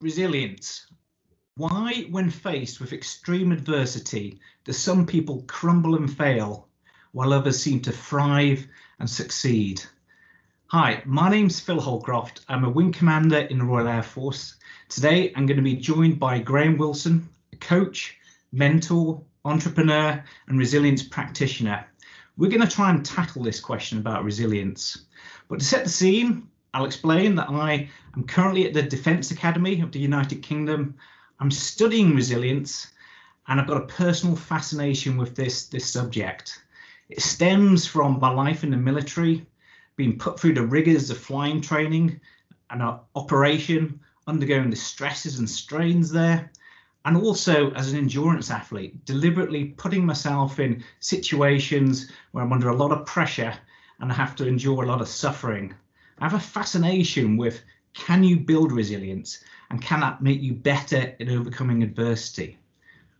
[0.00, 0.86] Resilience.
[1.56, 6.68] Why, when faced with extreme adversity, do some people crumble and fail
[7.10, 8.64] while others seem to thrive
[9.00, 9.82] and succeed?
[10.68, 12.44] Hi, my name's Phil Holcroft.
[12.48, 14.54] I'm a Wing Commander in the Royal Air Force.
[14.88, 18.16] Today, I'm going to be joined by Graham Wilson, a coach,
[18.52, 21.84] mentor, entrepreneur, and resilience practitioner.
[22.36, 25.06] We're going to try and tackle this question about resilience.
[25.48, 29.80] But to set the scene, I'll explain that I am currently at the Defence Academy
[29.80, 30.96] of the United Kingdom.
[31.40, 32.88] I'm studying resilience
[33.46, 36.60] and I've got a personal fascination with this, this subject.
[37.08, 39.46] It stems from my life in the military,
[39.96, 42.20] being put through the rigors of flying training
[42.68, 46.52] and our operation, undergoing the stresses and strains there,
[47.06, 52.76] and also as an endurance athlete, deliberately putting myself in situations where I'm under a
[52.76, 53.54] lot of pressure
[54.00, 55.74] and I have to endure a lot of suffering.
[56.20, 57.62] I have a fascination with
[57.94, 62.58] can you build resilience and can that make you better in overcoming adversity?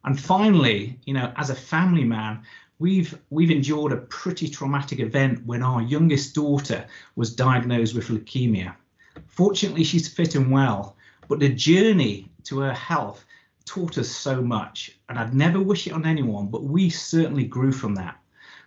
[0.04, 2.42] And finally, you know, as a family man,
[2.78, 8.74] we've we've endured a pretty traumatic event when our youngest daughter was diagnosed with leukemia.
[9.26, 10.96] Fortunately, she's fit and well,
[11.28, 13.24] but the journey to her health
[13.64, 17.72] taught us so much, and I'd never wish it on anyone, but we certainly grew
[17.72, 18.16] from that.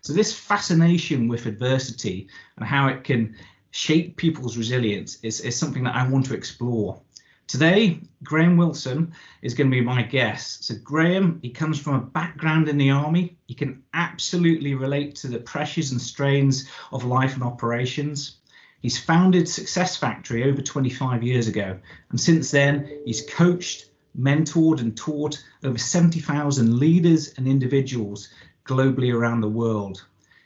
[0.02, 2.28] So this fascination with adversity
[2.58, 3.36] and how it can
[3.72, 7.02] shape people's resilience is, is something that I want to explore.
[7.48, 10.64] Today, Graham Wilson is going to be my guest.
[10.64, 13.36] So, Graham, he comes from a background in the army.
[13.48, 18.38] He can absolutely relate to the pressures and strains of life and operations.
[18.82, 21.78] He's founded Success Factory over 25 years ago,
[22.10, 28.30] and since then, he's coached, mentored, and taught over 70,000 leaders and individuals
[28.66, 30.06] globally around the world.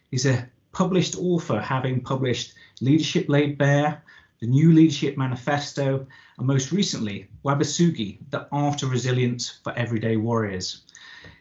[0.10, 4.04] He's a published author, having published Leadership Laid Bare,
[4.42, 6.06] the New Leadership Manifesto,
[6.38, 10.82] and most recently, Wabisugi, The Art of Resilience for Everyday Warriors.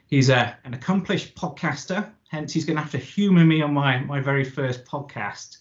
[0.06, 3.98] He's a, an accomplished podcaster, hence he's going to have to humor me on my,
[3.98, 5.58] my very first podcast.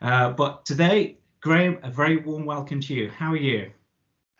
[0.00, 3.08] Uh, but today, Graham, a very warm welcome to you.
[3.08, 3.70] How are you?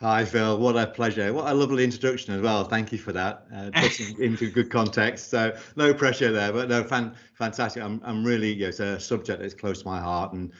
[0.02, 0.58] Hi, Phil.
[0.58, 1.32] What a pleasure.
[1.32, 2.64] What a lovely introduction as well.
[2.64, 3.46] Thank you for that.
[3.54, 5.30] Uh, putting into good context.
[5.30, 7.84] So no pressure there, but no, fan, fantastic.
[7.84, 10.50] I'm, I'm really, you know, it's a subject that's close to my heart and,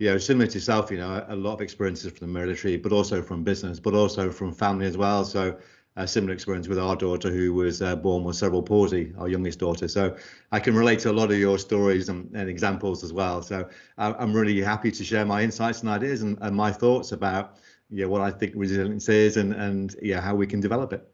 [0.00, 2.90] you know, similar to yourself, you know, a lot of experiences from the military, but
[2.90, 5.24] also from business, but also from family as well.
[5.24, 5.56] So
[5.94, 9.60] a similar experience with our daughter who was uh, born with cerebral palsy, our youngest
[9.60, 9.86] daughter.
[9.86, 10.16] So
[10.50, 13.42] I can relate to a lot of your stories and, and examples as well.
[13.42, 17.12] So I, I'm really happy to share my insights and ideas and, and my thoughts
[17.12, 17.58] about
[17.92, 21.06] yeah, what I think resilience is and and yeah, how we can develop it.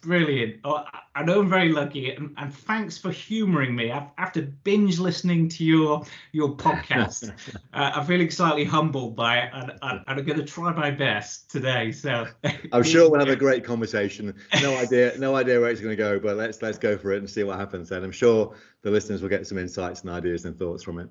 [0.00, 0.60] Brilliant.
[0.62, 0.84] Oh,
[1.16, 3.90] I know I'm very lucky, and, and thanks for humouring me.
[3.90, 7.32] After binge listening to your your podcast,
[7.74, 11.50] uh, I'm feeling slightly humbled by it, and, and I'm going to try my best
[11.50, 11.90] today.
[11.90, 12.26] So
[12.72, 14.34] I'm sure we'll have a great conversation.
[14.62, 17.18] No idea, no idea where it's going to go, but let's let's go for it
[17.18, 17.90] and see what happens.
[17.90, 21.08] And I'm sure the listeners will get some insights and ideas and thoughts from it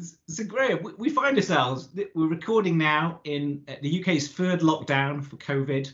[0.00, 0.82] so great.
[0.98, 5.92] We find ourselves, we're recording now in uh, the UK's third lockdown for COVID.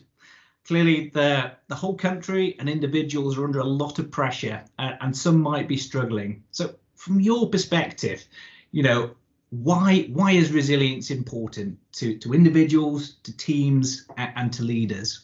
[0.66, 5.16] Clearly, the, the whole country and individuals are under a lot of pressure uh, and
[5.16, 6.44] some might be struggling.
[6.50, 8.24] So, from your perspective,
[8.70, 9.12] you know,
[9.50, 15.20] why why is resilience important to, to individuals, to teams, and, and to leaders?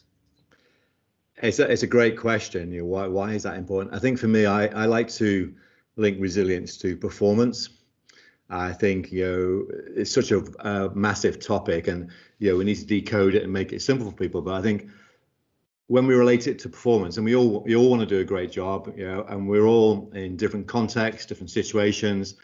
[1.43, 2.73] It's a, it's a great question.
[2.73, 3.95] You know, why why is that important?
[3.95, 5.53] I think for me, I, I like to
[5.97, 7.69] link resilience to performance
[8.50, 9.66] I think you know
[9.97, 13.53] it's such a, a, massive topic, and you know we need to decode it and
[13.53, 14.43] make it simple for people.
[14.43, 14.88] But I think
[15.87, 18.25] when we relate it to performance, and we all we all want to do a
[18.25, 22.37] great job, you know, and we're all in different contexts, different situations.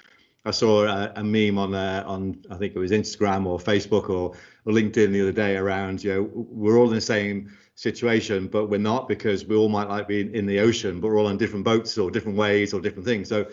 [0.47, 4.09] I saw a, a meme on uh, on I think it was Instagram or Facebook
[4.09, 4.34] or,
[4.65, 8.67] or LinkedIn the other day around you know we're all in the same situation, but
[8.67, 11.27] we're not because we all might like be in, in the ocean, but we're all
[11.27, 13.28] on different boats or different ways or different things.
[13.28, 13.47] So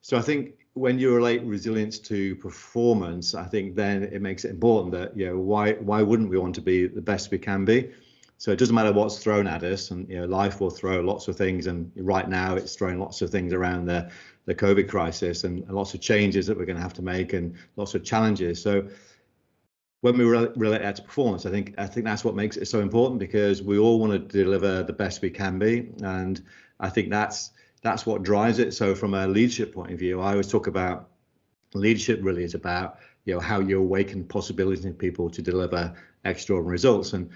[0.00, 4.50] so I think when you relate resilience to performance, I think then it makes it
[4.50, 7.64] important that you know why why wouldn't we want to be the best we can
[7.64, 7.90] be?
[8.38, 11.28] So it doesn't matter what's thrown at us, and you know life will throw lots
[11.28, 14.10] of things, and right now it's throwing lots of things around the
[14.46, 17.54] the COVID crisis and, lots of changes that we're going to have to make and
[17.76, 18.60] lots of challenges.
[18.60, 18.88] So
[20.00, 22.80] when we relate that to performance, I think I think that's what makes it so
[22.80, 26.42] important because we all want to deliver the best we can be, and
[26.80, 27.50] I think that's
[27.82, 28.72] that's what drives it.
[28.72, 31.08] So from a leadership point of view, I always talk about
[31.74, 35.94] leadership really is about you know how you awaken possibilities in people to deliver
[36.24, 37.12] extraordinary results.
[37.12, 37.30] And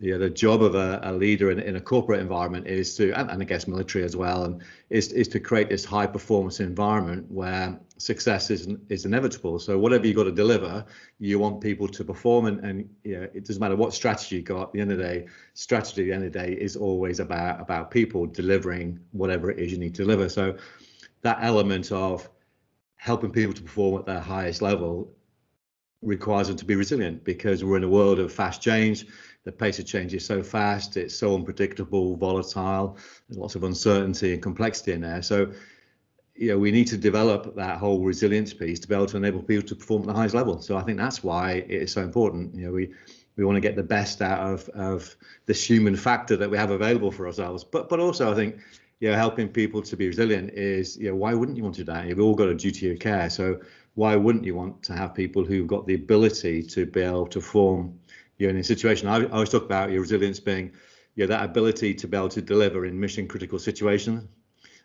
[0.00, 3.30] know, the job of a, a leader in, in a corporate environment is to, and,
[3.30, 7.30] and I guess military as well, and is, is to create this high performance environment
[7.30, 9.58] where success is is inevitable.
[9.58, 10.86] So whatever you've got to deliver,
[11.18, 14.68] you want people to perform, and, and it doesn't matter what strategy you got.
[14.68, 17.20] At the end of the day, strategy at the end of the day is always
[17.20, 20.30] about about people delivering whatever it is you need to deliver.
[20.30, 20.56] So
[21.20, 22.26] that element of
[22.96, 25.12] helping people to perform at their highest level
[26.02, 29.06] requires them to be resilient because we're in a world of fast change
[29.44, 32.98] the pace of change is so fast, it's so unpredictable, volatile,
[33.28, 35.22] there's lots of uncertainty and complexity in there.
[35.22, 35.52] So,
[36.34, 39.42] you know, we need to develop that whole resilience piece to be able to enable
[39.42, 40.60] people to perform at the highest level.
[40.60, 42.54] So I think that's why it is so important.
[42.54, 42.92] You know, we
[43.36, 45.16] we want to get the best out of of
[45.46, 47.64] this human factor that we have available for ourselves.
[47.64, 48.58] But but also I think
[49.00, 51.84] you know helping people to be resilient is you know why wouldn't you want to
[51.84, 52.06] do that?
[52.06, 53.30] You've all got a duty of care.
[53.30, 53.60] So
[53.94, 57.40] why wouldn't you want to have people who've got the ability to be able to
[57.40, 57.98] form
[58.40, 60.72] you know, in a situation, I, I always talk about your resilience being,
[61.14, 64.26] you know, that ability to be able to deliver in mission critical situations.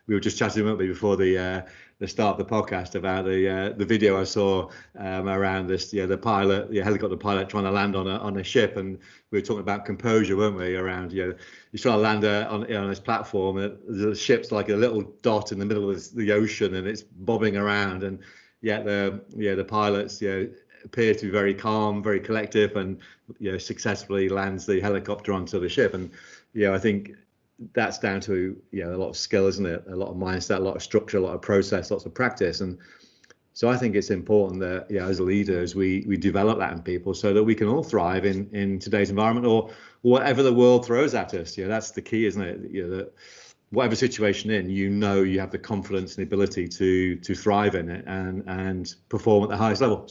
[0.06, 1.62] We were just chatting about before the uh,
[1.98, 5.92] the start of the podcast about the uh, the video I saw um, around this,
[5.92, 8.98] yeah, the pilot, the helicopter pilot trying to land on a on a ship, and
[9.30, 10.76] we were talking about composure, weren't we?
[10.76, 11.34] Around, you know,
[11.72, 15.02] you're trying to land uh, on on this platform, and the ship's like a little
[15.22, 18.20] dot in the middle of the ocean, and it's bobbing around, and
[18.60, 20.48] yet the yeah the pilots, know,
[20.86, 22.98] appear to be very calm, very collective, and
[23.38, 25.92] you know successfully lands the helicopter onto the ship.
[25.92, 26.10] And
[26.54, 27.12] you know, I think
[27.74, 29.84] that's down to you know a lot of skill, isn't it?
[29.88, 32.60] A lot of mindset, a lot of structure, a lot of process, lots of practice,
[32.60, 32.78] and
[33.56, 37.14] so I think it's important that yeah, as leaders, we we develop that in people
[37.14, 39.70] so that we can all thrive in in today's environment or
[40.02, 41.56] whatever the world throws at us.
[41.56, 42.70] You know, that's the key, isn't it?
[42.70, 43.14] You know, that
[43.70, 47.74] whatever situation in, you know you have the confidence and the ability to to thrive
[47.74, 50.06] in it and and perform at the highest level.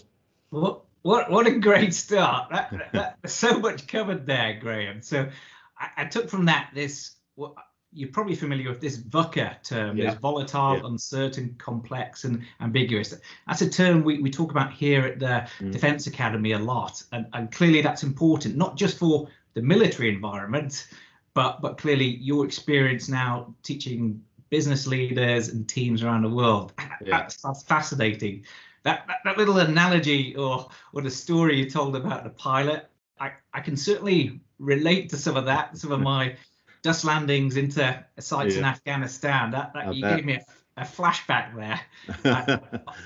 [0.55, 2.49] What what what a great start!
[2.51, 5.01] That, that, so much covered there, Graham.
[5.01, 5.29] So
[5.77, 7.15] I, I took from that this.
[7.35, 7.55] Well,
[7.91, 9.95] you're probably familiar with this VUCA term.
[9.95, 10.05] Yeah.
[10.05, 10.85] There's volatile, yeah.
[10.85, 13.13] uncertain, complex, and ambiguous.
[13.47, 15.71] That's a term we, we talk about here at the mm.
[15.71, 20.87] Defense Academy a lot, and, and clearly that's important, not just for the military environment,
[21.33, 26.73] but but clearly your experience now teaching business leaders and teams around the world.
[26.79, 27.17] Yeah.
[27.17, 28.45] That's, that's fascinating
[28.85, 32.87] that, that, that little analogy or or the story you told about the pilot,
[33.19, 36.35] I, I can certainly relate to some of that, some of my
[36.83, 38.59] dust landings into sites yeah.
[38.59, 39.51] in Afghanistan.
[39.51, 40.15] That, that you bet.
[40.15, 41.81] gave me a, a flashback there.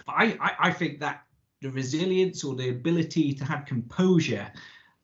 [0.07, 1.23] I, I, I think that
[1.61, 4.51] the resilience or the ability to have composure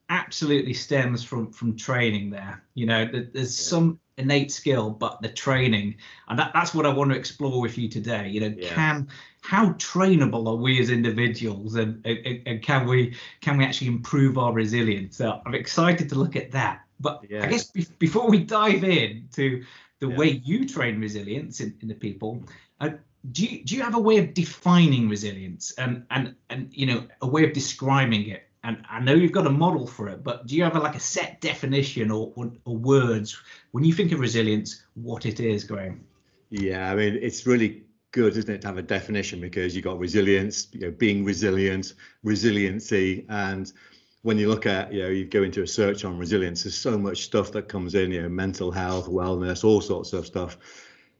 [0.08, 3.70] absolutely stems from from training there you know there's yeah.
[3.70, 5.96] some innate skill but the training
[6.28, 8.72] and that, that's what i want to explore with you today you know yeah.
[8.72, 9.08] can
[9.46, 14.38] how trainable are we as individuals and, and, and, can we can we actually improve
[14.38, 17.44] our resilience so i'm excited to look at that but yeah.
[17.44, 19.62] i guess be, before we dive in to
[20.00, 20.16] the yeah.
[20.16, 22.42] way you train resilience in, in the people
[22.80, 22.90] uh,
[23.30, 27.04] do you, do you have a way of defining resilience and and and you know
[27.22, 30.48] a way of describing it and I know you've got a model for it, but
[30.48, 33.40] do you have a, like a set definition or, or, or words
[33.70, 36.04] when you think of resilience, what it is, Graham?
[36.50, 37.85] Yeah, I mean, it's really
[38.16, 41.92] good, isn't it, to have a definition because you've got resilience, you know, being resilient,
[42.22, 43.74] resiliency, and
[44.22, 46.96] when you look at, you know, you go into a search on resilience, there's so
[46.96, 50.56] much stuff that comes in, you know, mental health, wellness, all sorts of stuff.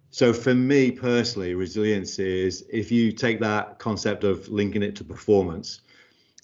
[0.09, 5.05] So for me personally, resilience is if you take that concept of linking it to
[5.05, 5.83] performance,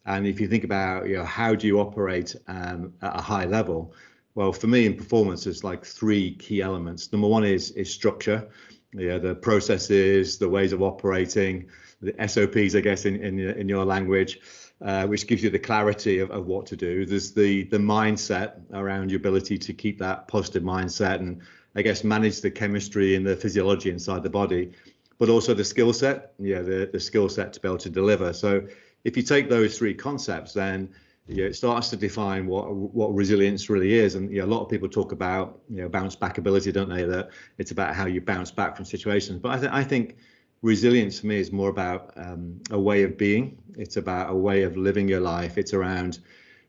[0.05, 3.47] and if you think about, you know, how do you operate um, at a high
[3.47, 3.95] level?
[4.35, 7.11] Well, for me in performance, there's like three key elements.
[7.11, 8.51] Number one is is structure
[8.93, 11.69] yeah, the processes, the ways of operating,
[12.01, 14.41] the SOPs, I guess, in in, in your language,
[14.81, 17.06] uh, which gives you the clarity of, of what to do.
[17.06, 21.41] There's the the mindset around your ability to keep that positive mindset and
[21.75, 24.72] I guess manage the chemistry and the physiology inside the body,
[25.19, 28.32] but also the skill set, yeah, the the skill set to be able to deliver.
[28.32, 28.67] So
[29.05, 30.91] if you take those three concepts, then
[31.29, 34.17] you know, it starts to define what what resilience really is.
[34.17, 36.88] And you know, a lot of people talk about you know bounce back ability, don't
[36.88, 37.05] they?
[37.05, 39.38] That it's about how you bounce back from situations.
[39.38, 40.17] But I, th- I think
[40.62, 43.58] resilience for me is more about um, a way of being.
[43.76, 45.58] It's about a way of living your life.
[45.58, 46.19] It's around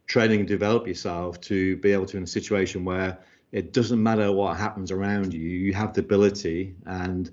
[0.05, 3.17] training and develop yourself to be able to in a situation where
[3.51, 5.41] it doesn't matter what happens around you.
[5.41, 7.31] You have the ability and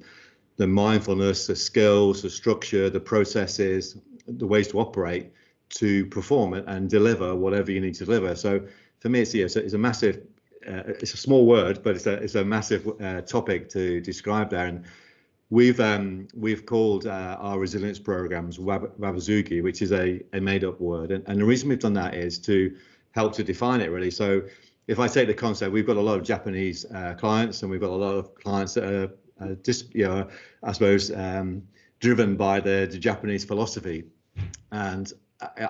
[0.57, 5.33] the mindfulness, the skills, the structure, the processes, the ways to operate
[5.71, 8.35] to perform and deliver whatever you need to deliver.
[8.37, 8.61] So
[8.99, 10.23] for me, it's, it's, a, it's a massive,
[10.69, 14.51] uh, it's a small word, but it's a, it's a massive uh, topic to describe
[14.51, 14.67] there.
[14.67, 14.85] And
[15.51, 20.65] we've um, we've called uh, our resilience programs Wab- Wabisugi, which is a, a made
[20.65, 21.11] up word.
[21.11, 22.77] And, and the reason we've done that is to
[23.13, 24.11] help to define it really.
[24.11, 24.43] So
[24.87, 27.81] if I take the concept, we've got a lot of Japanese uh, clients, and we've
[27.81, 29.11] got a lot of clients that are,
[29.41, 30.29] uh, just, you know,
[30.63, 31.63] I suppose, um,
[32.01, 34.05] driven by the, the Japanese philosophy,
[34.73, 35.13] and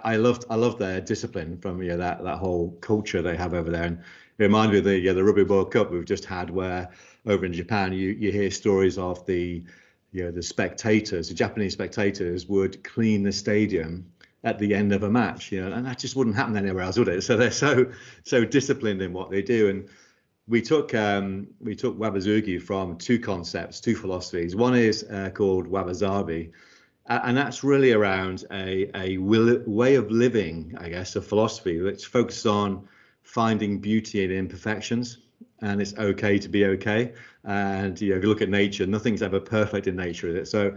[0.05, 3.71] I, loved I loved their discipline from know that that whole culture they have over
[3.71, 6.51] there, and it reminded me of the yeah, the Rugby World Cup we've just had,
[6.51, 6.91] where
[7.27, 9.63] over in Japan you you hear stories of the
[10.13, 14.11] you know the spectators, the Japanese spectators would clean the stadium
[14.43, 16.99] at the end of a match, you know, and that just wouldn't happen anywhere else,
[16.99, 17.23] would it?
[17.23, 17.87] So they're so
[18.25, 19.89] so disciplined in what they do, and
[20.49, 24.57] we took um, we took Wabisugi from two concepts, two philosophies.
[24.57, 26.51] One is uh, called Wabi-sabi,
[27.11, 32.05] and that's really around a a will, way of living, I guess, a philosophy that's
[32.05, 32.89] focused on
[33.23, 35.19] finding beauty in imperfections,
[35.61, 37.13] and it's okay to be okay.
[37.45, 40.47] And you know, if you look at nature, nothing's ever perfect in nature, is it?
[40.49, 40.77] So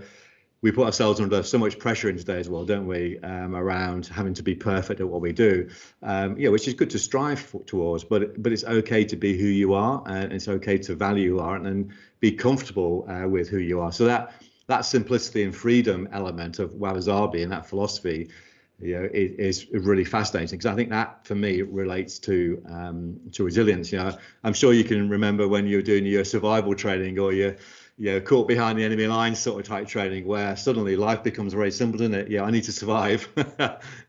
[0.61, 3.19] we put ourselves under so much pressure in today as well, don't we?
[3.19, 5.69] Um, around having to be perfect at what we do,
[6.01, 9.37] um, yeah, which is good to strive for, towards, but but it's okay to be
[9.37, 13.27] who you are, and it's okay to value you are, and, and be comfortable uh,
[13.27, 13.91] with who you are.
[13.91, 14.33] So that
[14.73, 18.29] that simplicity and freedom element of Wabi-sabi and that philosophy,
[18.81, 23.19] you know, is, is really fascinating because I think that for me relates to um,
[23.33, 23.91] to resilience.
[23.91, 27.33] You know, I'm sure you can remember when you were doing your survival training or
[27.33, 27.55] your
[27.97, 31.53] you know, caught behind the enemy lines sort of type training where suddenly life becomes
[31.53, 32.27] very simple, doesn't it?
[32.29, 33.27] Yeah, I need to survive.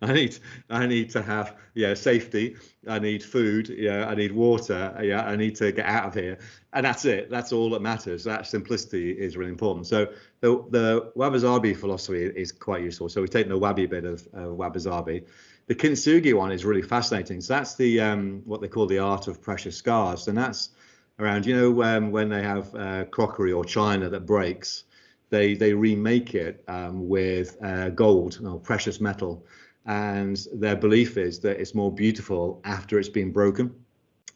[0.00, 0.38] I need
[0.70, 2.56] I need to have yeah safety.
[2.88, 3.68] I need food.
[3.68, 4.98] Yeah, I need water.
[5.02, 6.38] Yeah, I need to get out of here,
[6.72, 7.28] and that's it.
[7.28, 8.24] That's all that matters.
[8.24, 9.86] That simplicity is really important.
[9.86, 10.08] So
[10.40, 13.10] the the Wabi-sabi philosophy is quite useful.
[13.10, 15.24] So we've taken the Wabi bit of uh, Wabi-sabi.
[15.66, 17.42] The Kintsugi one is really fascinating.
[17.42, 20.70] So that's the um, what they call the art of precious scars, and that's
[21.18, 21.46] around.
[21.46, 24.84] You know, um, when they have uh, crockery or china that breaks,
[25.30, 29.44] they they remake it um, with uh, gold or precious metal,
[29.86, 33.83] and their belief is that it's more beautiful after it's been broken.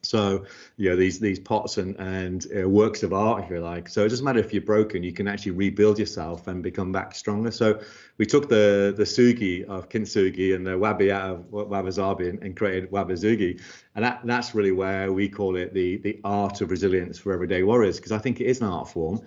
[0.02, 3.88] So, you know, these these pots and and uh, works of art, if you like.
[3.88, 7.14] So it doesn't matter if you're broken, you can actually rebuild yourself and become back
[7.14, 7.50] stronger.
[7.50, 7.80] So
[8.16, 12.56] we took the the sugi of kintsugi and the wabi out of wabi-sabi and, and
[12.56, 13.60] created wabisugi,
[13.96, 17.62] and that that's really where we call it the the art of resilience for everyday
[17.64, 19.20] warriors because I think it is an art form.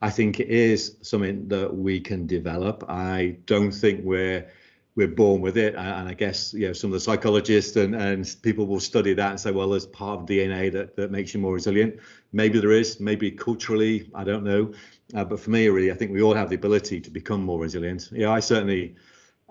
[0.00, 2.84] I think it is something that we can develop.
[2.88, 4.48] I don't think we're
[4.98, 5.76] we're born with it.
[5.76, 9.30] And I guess you know some of the psychologists and, and people will study that
[9.30, 12.00] and say, well, there's part of DNA that, that makes you more resilient.
[12.32, 14.72] Maybe there is, maybe culturally, I don't know.
[15.14, 17.60] Uh, but for me, really, I think we all have the ability to become more
[17.60, 18.08] resilient.
[18.10, 18.96] Yeah, I certainly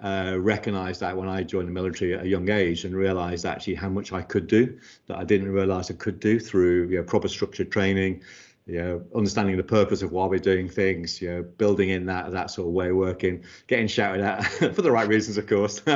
[0.04, 3.76] uh, recognized that when I joined the military at a young age and realized actually
[3.76, 4.78] how much I could do
[5.08, 8.22] that I didn't realize I could do through you know, proper structured training,
[8.68, 12.32] you know, understanding the purpose of why we're doing things, you know, building in that
[12.32, 14.42] that sort of way of working, getting shouted at
[14.76, 15.82] for the right reasons, of course,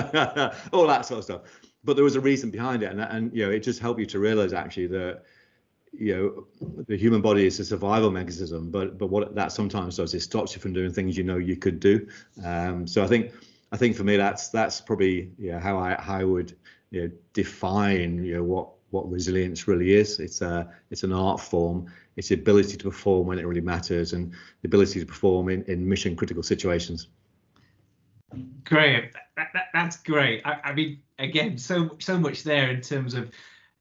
[0.72, 1.42] all that sort of stuff.
[1.84, 4.06] But there was a reason behind it, and and you know, it just helped you
[4.08, 5.24] to realize actually that
[5.92, 10.14] you know the human body is a survival mechanism, but but what that sometimes does
[10.14, 12.08] is stops you from doing things you know you could do.
[12.46, 13.34] Um, so I think
[13.74, 16.56] I think for me that's that's probably yeah how I how I would
[16.90, 20.20] you know define you know what what resilience really is.
[20.20, 21.88] It's a it's an art form.
[22.18, 25.64] It's the ability to perform when it really matters and the ability to perform in,
[25.64, 27.08] in mission critical situations.
[28.64, 30.42] Great, that, that, that's great.
[30.46, 33.32] I, I, mean, again, so so much there in terms of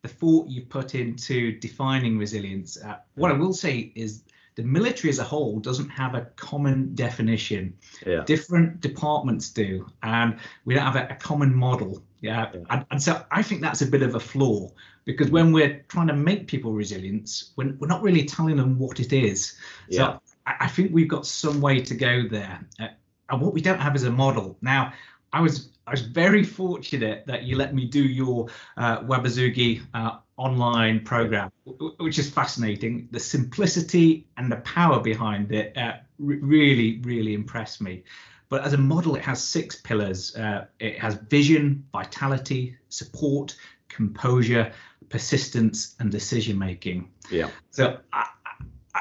[0.03, 2.77] the thought you put into defining resilience.
[2.77, 4.25] Uh, what I will say is
[4.57, 7.75] the military as a whole doesn't have a common definition.
[8.05, 8.25] Yeah.
[8.25, 12.03] Different departments do, and we don't have a, a common model.
[12.21, 12.53] Yeah.
[12.69, 14.71] And, and, so I think that's a bit of a flaw
[15.05, 19.01] because when we're trying to make people resilient, we're, we're not really telling them what
[19.01, 19.57] it is.
[19.89, 19.99] Yeah.
[19.99, 22.61] So I, I think we've got some way to go there.
[22.79, 22.89] Uh,
[23.31, 24.59] and what we don't have is a model.
[24.61, 24.93] Now,
[25.33, 30.19] I was I was very fortunate that you let me do your uh, Wabisugi uh,
[30.37, 31.51] online program,
[31.99, 33.09] which is fascinating.
[33.11, 38.05] The simplicity and the power behind it uh, really, really impressed me.
[38.51, 40.37] But as a model, it has six pillars.
[40.37, 43.57] Uh, it has vision, vitality, support,
[43.89, 44.73] composure,
[45.09, 47.11] persistence, and decision making.
[47.31, 47.49] Yeah.
[47.71, 48.27] So I,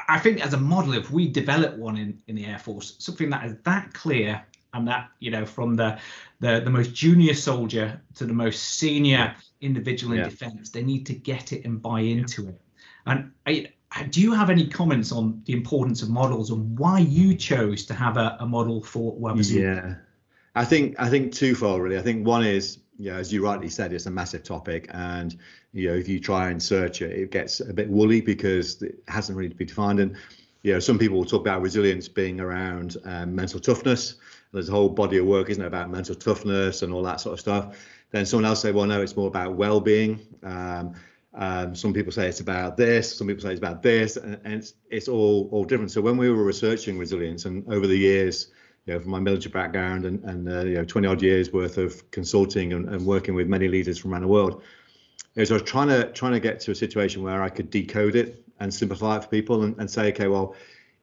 [0.08, 3.30] I think as a model, if we develop one in, in the Air Force, something
[3.32, 4.42] that is that clear
[4.76, 6.00] and that you know from the
[6.40, 10.26] the, the most junior soldier to the most senior individual in yeah.
[10.26, 12.62] defence, they need to get it and buy into it.
[13.06, 13.74] And I,
[14.10, 17.94] do you have any comments on the importance of models and why you chose to
[17.94, 19.62] have a, a model for Wabisugi?
[19.62, 19.96] Yeah,
[20.56, 21.98] I think I think twofold really.
[21.98, 25.36] I think one is yeah, as you rightly said, it's a massive topic, and
[25.72, 29.02] you know if you try and search it, it gets a bit woolly because it
[29.08, 30.00] hasn't really been defined.
[30.00, 30.18] And
[30.62, 34.16] you know, some people will talk about resilience being around um, mental toughness.
[34.52, 37.34] There's a whole body of work, isn't it, about mental toughness and all that sort
[37.34, 37.88] of stuff.
[38.12, 40.20] Then someone else say, well, no, it's more about well-being.
[40.44, 40.96] Um,
[41.40, 44.56] Um, some people say it's about this, some people say it's about this, and, and
[44.56, 45.90] it's, it's all all different.
[45.90, 48.52] So when we were researching resilience, and over the years,
[48.86, 51.78] you know, from my military background and, and uh, you know, 20 odd years worth
[51.78, 54.62] of consulting and, and working with many leaders from around the world,
[55.36, 58.18] is I was trying to trying to get to a situation where I could decode
[58.18, 60.56] it and simplify it for people and, and say, okay, well,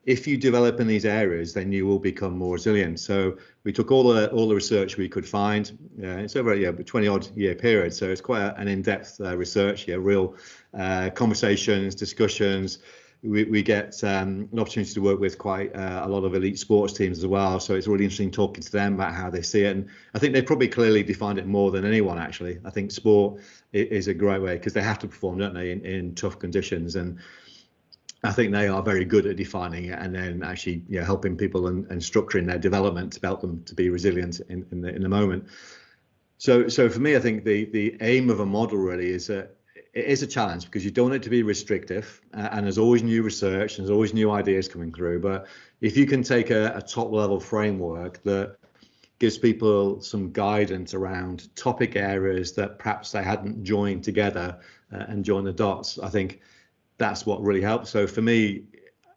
[0.06, 3.00] if you develop in these areas, then you will become more resilient.
[3.00, 5.76] So we took all the all the research we could find.
[6.02, 9.20] Uh, it's over a yeah, 20 odd year period, so it's quite a, an in-depth
[9.20, 9.88] uh, research.
[9.88, 10.36] Yeah, real
[10.72, 12.78] uh, conversations, discussions.
[13.22, 16.60] We, we get um, an opportunity to work with quite uh, a lot of elite
[16.60, 17.58] sports teams as well.
[17.58, 19.75] So it's really interesting talking to them about how they see it.
[19.75, 22.60] And I think they probably clearly defined it more than anyone, actually.
[22.64, 23.40] I think sport
[23.72, 26.94] is a great way because they have to perform, don't they, in, in tough conditions.
[26.94, 27.18] And
[28.25, 31.37] I think they are very good at defining it and then actually you know, helping
[31.37, 34.94] people and, and structuring their development to help them to be resilient in, in the
[34.94, 35.46] in the moment.
[36.38, 39.56] So so for me, I think the the aim of a model really is that
[39.96, 42.76] it is a challenge because you don't want it to be restrictive uh, and there's
[42.76, 45.20] always new research and there's always new ideas coming through.
[45.20, 45.46] But
[45.80, 48.56] if you can take a, a top level framework that
[49.18, 54.58] gives people some guidance around topic areas that perhaps they hadn't joined together
[54.92, 56.42] uh, and joined the dots, I think
[56.98, 57.90] that's what really helps.
[57.90, 58.64] So for me,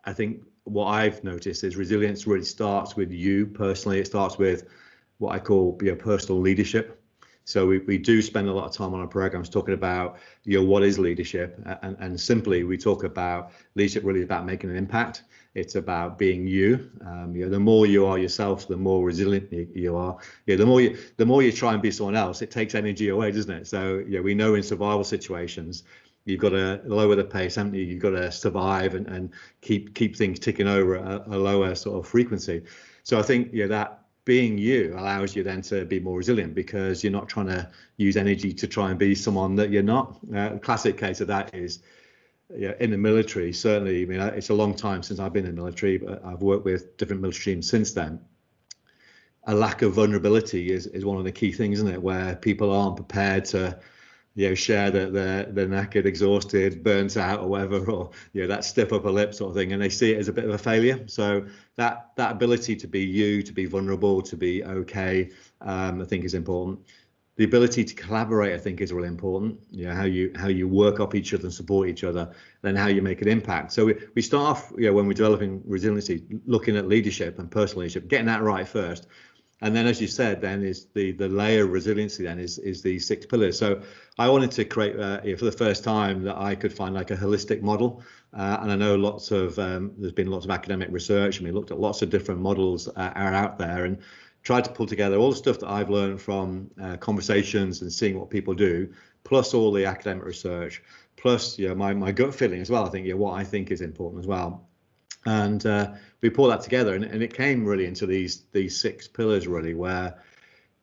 [0.05, 3.99] I think what I've noticed is resilience really starts with you personally.
[3.99, 4.65] It starts with
[5.17, 7.01] what I call your personal leadership.
[7.45, 10.59] So we, we do spend a lot of time on our programs talking about you
[10.59, 14.75] know what is leadership and, and simply we talk about leadership really about making an
[14.75, 15.23] impact.
[15.55, 16.91] It's about being you.
[17.03, 20.15] Um, you know, the more you are yourself, the more resilient you, you are.
[20.45, 23.09] Yeah, the more you the more you try and be someone else, it takes energy
[23.09, 23.65] away, doesn't it?
[23.67, 25.83] So yeah, we know in survival situations
[26.25, 27.83] you've got to lower the pace, haven't you?
[27.83, 31.99] You've got to survive and, and keep keep things ticking over a, a lower sort
[31.99, 32.63] of frequency.
[33.03, 37.03] So I think yeah, that being you allows you then to be more resilient because
[37.03, 40.19] you're not trying to use energy to try and be someone that you're not.
[40.35, 41.79] Uh, classic case of that is
[42.55, 44.03] yeah, in the military, certainly.
[44.03, 46.65] I mean, it's a long time since I've been in the military, but I've worked
[46.65, 48.19] with different military teams since then.
[49.45, 52.01] A lack of vulnerability is, is one of the key things, isn't it?
[52.01, 53.79] Where people aren't prepared to
[54.35, 58.47] you know, share that they're they're knackered, exhausted, burnt out, or whatever, or you know,
[58.47, 60.51] that stiff upper lip sort of thing, and they see it as a bit of
[60.51, 61.07] a failure.
[61.07, 66.05] So that that ability to be you, to be vulnerable, to be okay, um, I
[66.05, 66.79] think is important.
[67.37, 69.59] The ability to collaborate, I think, is really important.
[69.71, 72.75] You know, how you how you work up each other and support each other, then
[72.75, 73.71] how you make an impact.
[73.71, 77.49] So we, we start off, you know, when we're developing resiliency, looking at leadership and
[77.49, 79.07] personal leadership, getting that right first
[79.61, 82.81] and then as you said then is the the layer of resiliency then is is
[82.81, 83.57] the six pillars.
[83.57, 83.81] So
[84.17, 87.15] i wanted to create uh, for the first time that i could find like a
[87.15, 88.03] holistic model.
[88.33, 91.51] Uh, and i know lots of um, there's been lots of academic research and we
[91.51, 93.97] looked at lots of different models uh, are out there and
[94.43, 98.17] tried to pull together all the stuff that i've learned from uh, conversations and seeing
[98.19, 98.87] what people do
[99.23, 100.83] plus all the academic research
[101.17, 102.85] plus you know, my, my gut feeling as well.
[102.85, 104.67] I think yeah what i think is important as well.
[105.25, 109.07] And uh, we pull that together and, and it came really into these these six
[109.07, 110.21] pillars really where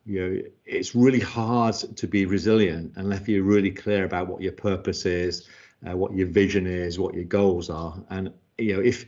[0.04, 4.52] you know it's really hard to be resilient unless you're really clear about what your
[4.52, 5.48] purpose is
[5.86, 8.02] uh, what your vision is what your goals are.
[8.10, 9.06] And you know if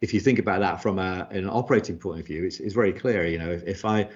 [0.00, 2.92] if you think about that from a, an operating point of view it's, it's very
[2.92, 4.08] clear you know if, if i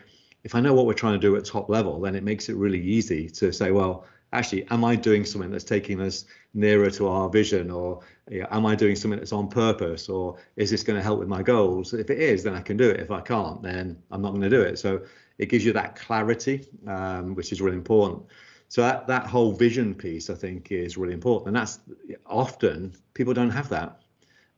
[0.44, 2.56] if i know what we're trying to do at top level then it makes it
[2.56, 7.08] really easy to say well actually, am I doing something that's taking us nearer to
[7.08, 10.82] our vision, or you know, am I doing something that's on purpose, or is this
[10.82, 11.92] going to help with my goals?
[11.92, 13.00] If it is, then I can do it.
[13.00, 14.78] If I can't, then I'm not going to do it.
[14.78, 15.02] So
[15.38, 18.22] it gives you that clarity, um, which is really important.
[18.68, 21.80] So that that whole vision piece, I think, is really important, and that's
[22.26, 24.00] often people don't have that,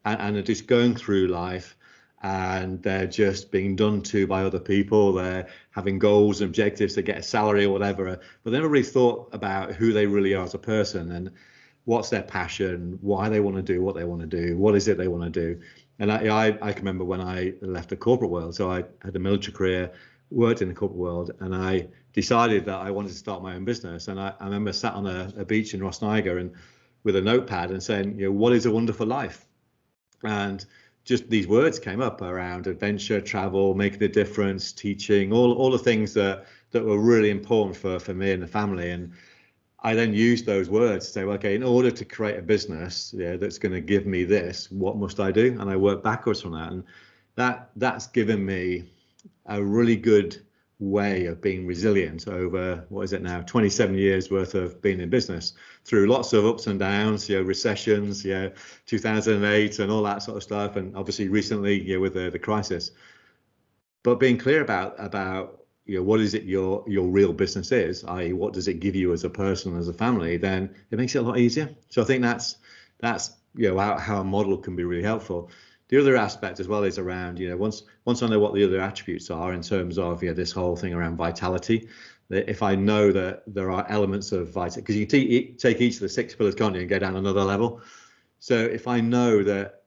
[0.05, 1.77] and, and are just going through life
[2.23, 5.13] and they're just being done to by other people.
[5.13, 8.85] They're having goals and objectives to get a salary or whatever, but they never really
[8.85, 11.33] thought about who they really are as a person and
[11.85, 14.87] what's their passion, why they want to do what they want to do, what is
[14.87, 15.61] it they want to do.
[15.99, 19.17] And I, I, I can remember when I left the corporate world, so I had
[19.17, 19.93] a military career,
[20.31, 23.65] worked in the corporate world, and I decided that I wanted to start my own
[23.65, 24.09] business.
[24.09, 26.53] And I, I remember sat on a, a beach in Rhosneigr and
[27.05, 29.45] with a notepad and saying, you know, what is a wonderful life?
[30.23, 30.65] And
[31.05, 35.79] just these words came up around adventure, travel, making a difference, teaching, all all the
[35.79, 38.91] things that that were really important for for me and the family.
[38.91, 39.13] And
[39.81, 43.13] I then used those words to say, well, okay, in order to create a business
[43.17, 45.57] yeah, that's going to give me this, what must I do?
[45.61, 46.85] And I work backwards from that, and
[47.35, 48.85] that that's given me
[49.47, 50.41] a really good
[50.91, 55.09] way of being resilient over what is it now 27 years worth of being in
[55.09, 55.53] business
[55.85, 58.53] through lots of ups and downs you know recessions you know
[58.87, 62.39] 2008 and all that sort of stuff and obviously recently you know with the, the
[62.39, 62.91] crisis
[64.03, 68.05] but being clear about about you know what is it your your real business is,
[68.05, 71.15] i.e., what does it give you as a person, as a family, then it makes
[71.15, 71.69] it a lot easier.
[71.89, 72.57] So I think that's
[73.01, 75.51] that's you know how, how a model can be really helpful.
[75.93, 78.65] The other aspect as well is around you know once once I know what the
[78.65, 81.87] other attributes are in terms of you know this whole thing around vitality.
[82.31, 86.01] If I know that there are elements of vitality, because you take, take each of
[86.01, 87.83] the six pillars, can't you, and go down another level.
[88.39, 89.83] So if I know that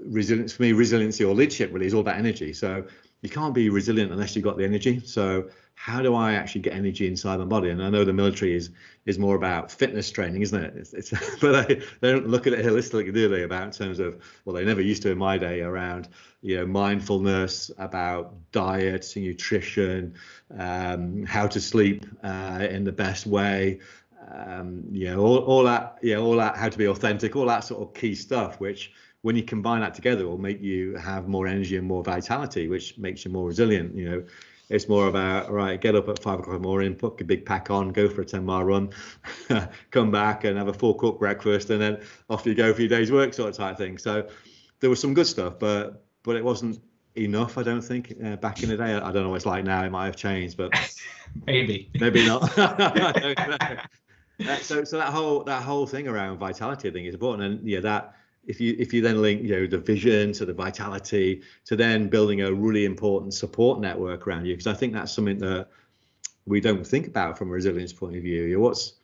[0.00, 2.54] resilience for me, resiliency or leadership really is all about energy.
[2.54, 2.86] So
[3.20, 5.00] you can't be resilient unless you've got the energy.
[5.00, 7.70] So how do I actually get energy inside my body?
[7.70, 8.70] And I know the military is
[9.06, 10.74] is more about fitness training, isn't it?
[10.76, 11.10] It's, it's
[11.40, 13.44] but they, they don't look at it holistically, do they?
[13.44, 16.08] About in terms of well, they never used to in my day around
[16.42, 20.14] you know mindfulness, about diet, nutrition,
[20.58, 23.78] um, how to sleep uh, in the best way.
[24.34, 27.64] Um, you know, all, all that, yeah, all that, how to be authentic, all that
[27.64, 31.46] sort of key stuff, which when you combine that together will make you have more
[31.46, 34.24] energy and more vitality which makes you more resilient you know
[34.70, 37.44] it's more about right get up at five o'clock in the morning put a big
[37.44, 38.90] pack on go for a 10 mile run
[39.90, 42.88] come back and have a full cooked breakfast and then off you go for your
[42.88, 43.98] day's work sort of type thing.
[43.98, 44.28] So
[44.80, 46.80] there was some good stuff but but it wasn't
[47.16, 48.94] enough i don't think uh, back in the day.
[48.94, 49.82] I don't know what it's like now.
[49.84, 50.72] It might have changed but
[51.46, 51.90] maybe.
[51.98, 52.48] maybe not.
[54.62, 57.42] So so that whole that whole thing around vitality i think is important.
[57.42, 58.14] And yeah that
[58.46, 62.08] if you if you then link you know the vision to the vitality to then
[62.08, 65.68] building a really important support network around you because I think that's something that
[66.46, 68.44] we don't think about from a resilience point of view.
[68.44, 68.94] You know, what's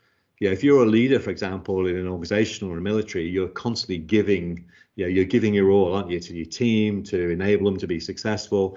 [0.40, 3.98] yeah, if you're a leader, for example, in an organization or a military, you're constantly
[3.98, 4.64] giving,
[4.96, 7.86] you know, you're giving your all, aren't you, to your team to enable them to
[7.86, 8.76] be successful.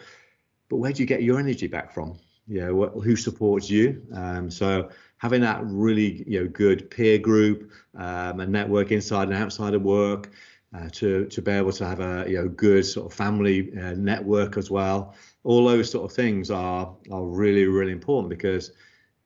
[0.69, 2.19] But where do you get your energy back from?
[2.47, 4.03] Yeah, you know, who supports you?
[4.13, 9.37] Um, so having that really, you know, good peer group, um, a network inside and
[9.37, 10.29] outside of work,
[10.73, 13.93] uh, to to be able to have a you know good sort of family uh,
[13.93, 15.15] network as well.
[15.43, 18.71] All those sort of things are are really really important because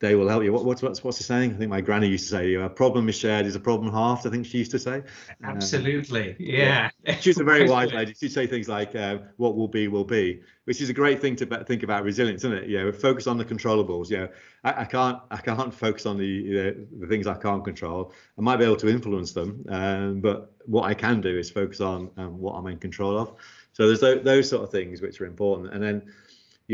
[0.02, 0.52] they will help you.
[0.52, 1.54] What, what's what's what's the saying?
[1.54, 4.26] I think my granny used to say, "A problem is shared is a problem halved."
[4.26, 5.04] I think she used to say.
[5.44, 6.90] Absolutely, um, yeah.
[7.06, 7.16] yeah.
[7.20, 8.12] She's a very wise lady.
[8.12, 11.36] She'd say things like, uh, "What will be will be," which is a great thing
[11.36, 12.68] to think about resilience, isn't it?
[12.68, 14.10] You know, focus on the controllables.
[14.10, 14.28] You know,
[14.64, 18.12] I, I can't I can't focus on the you know, the things I can't control.
[18.36, 21.80] I might be able to influence them, um, but what I can do is focus
[21.80, 23.34] on um, what I'm in control of.
[23.72, 26.12] So there's those, those sort of things which are important, and then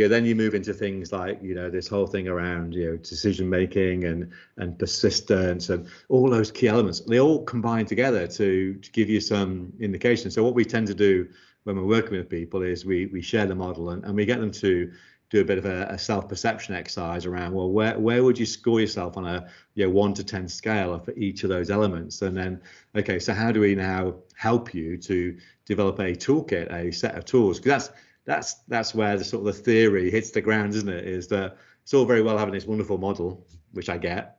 [0.05, 2.97] know, then you move into things like you know this whole thing around you know
[2.99, 7.01] decision making and and persistence and all those key elements.
[7.01, 10.31] They all combine together to to give you some indication.
[10.31, 11.29] So what we tend to do
[11.65, 14.41] when we're working with people is we we share the model and, and we get
[14.41, 14.93] them to
[15.31, 18.81] do a bit of a, a self-perception exercise around well where where would you score
[18.81, 22.37] yourself on a you know one to ten scale for each of those elements and
[22.37, 22.61] then
[22.97, 27.25] okay so how do we now help you to develop a toolkit a set of
[27.25, 27.99] tools because that's
[28.29, 31.07] that's that's where the sort of the theory hits the ground, isn't it?
[31.07, 34.37] Is that it's all very well having this wonderful model, which I get.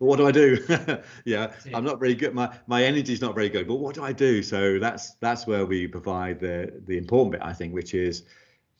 [0.00, 0.58] But what do I do?
[1.24, 2.34] yeah, I'm not very good.
[2.34, 3.68] My my energy is not very good.
[3.68, 4.42] But what do I do?
[4.42, 8.24] So that's that's where we provide the the important bit, I think, which is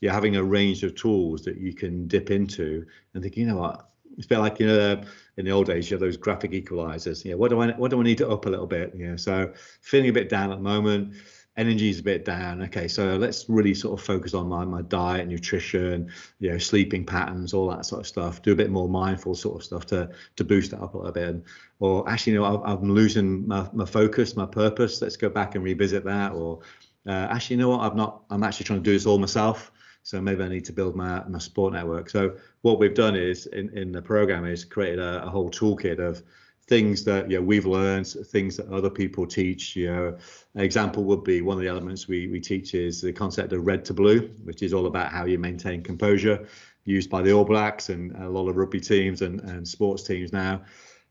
[0.00, 3.56] yeah, having a range of tools that you can dip into and think, you know
[3.56, 5.00] what, it's a bit like you know
[5.36, 7.24] in the old days you have those graphic equalizers.
[7.24, 8.96] You know, what do I what do I need to up a little bit?
[8.96, 11.14] You know, so feeling a bit down at the moment
[11.56, 12.62] energy is a bit down.
[12.62, 17.04] Okay, so let's really sort of focus on my my diet, nutrition, you know, sleeping
[17.04, 18.42] patterns, all that sort of stuff.
[18.42, 21.12] Do a bit more mindful sort of stuff to to boost that up a little
[21.12, 21.42] bit.
[21.80, 25.00] Or actually, you know, I'm losing my, my focus, my purpose.
[25.02, 26.32] Let's go back and revisit that.
[26.32, 26.60] Or
[27.06, 27.80] uh, actually, you know what?
[27.80, 28.22] I'm not.
[28.30, 29.70] I'm actually trying to do this all myself.
[30.02, 32.10] So maybe I need to build my my support network.
[32.10, 35.98] So what we've done is in in the program is created a, a whole toolkit
[35.98, 36.22] of
[36.66, 39.76] things that you know, we've learned, things that other people teach.
[39.76, 40.18] You know,
[40.54, 43.66] an example would be one of the elements we, we teach is the concept of
[43.66, 46.46] red to blue, which is all about how you maintain composure,
[46.84, 50.32] used by the All Blacks and a lot of rugby teams and, and sports teams
[50.32, 50.62] now.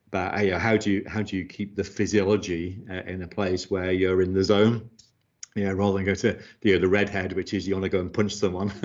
[0.09, 3.27] But you know, how do you how do you keep the physiology uh, in a
[3.27, 4.89] place where you're in the zone?
[5.55, 7.99] Yeah, rather than go to you know, the redhead, which is you want to go
[7.99, 8.73] and punch someone,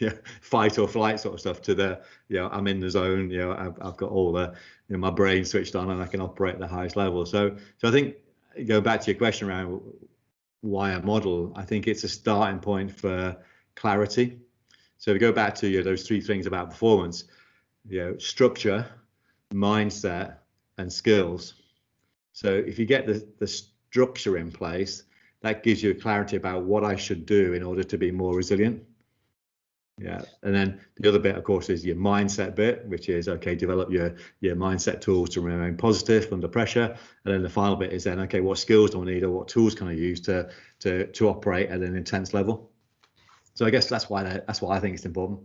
[0.00, 1.62] yeah, fight or flight sort of stuff.
[1.62, 3.28] To the, you know, I'm in the zone.
[3.28, 4.54] You know, I've, I've got all the,
[4.88, 7.26] you know, my brain switched on and I can operate at the highest level.
[7.26, 8.14] So, so I think
[8.66, 9.80] go back to your question around
[10.60, 11.52] why a model.
[11.56, 13.36] I think it's a starting point for
[13.74, 14.38] clarity.
[14.98, 17.24] So we go back to you know, those three things about performance,
[17.88, 18.86] you know, structure,
[19.52, 20.36] mindset,
[20.78, 21.54] and skills.
[22.32, 25.02] So if you get the the structure in place
[25.42, 28.82] that gives you clarity about what I should do in order to be more resilient.
[29.98, 33.54] Yeah, and then the other bit, of course, is your mindset bit, which is okay,
[33.54, 36.96] develop your your mindset tools to remain positive under pressure.
[37.24, 39.48] And then the final bit is then okay, what skills do I need, or what
[39.48, 40.50] tools can I use to
[40.80, 42.70] to to operate at an intense level?
[43.54, 45.40] So I guess that's why that, that's why I think it's important.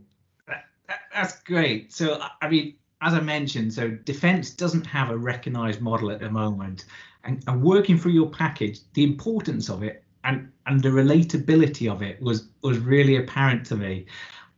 [1.14, 1.94] That's great.
[1.94, 6.30] So, I mean, as I mentioned, so defense doesn't have a recognized model at the
[6.30, 6.86] moment.
[7.26, 12.02] And, and working through your package, the importance of it and, and the relatability of
[12.02, 14.08] it was was really apparent to me.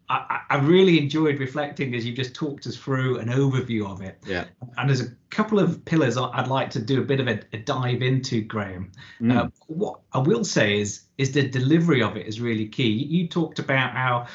[0.09, 4.17] I, I really enjoyed reflecting as you just talked us through an overview of it.
[4.25, 4.45] Yeah.
[4.77, 7.57] And there's a couple of pillars I'd like to do a bit of a, a
[7.57, 8.93] dive into, Graham.
[9.19, 9.35] Mm.
[9.35, 12.89] Uh, what I will say is is the delivery of it is really key.
[12.89, 14.27] You talked about how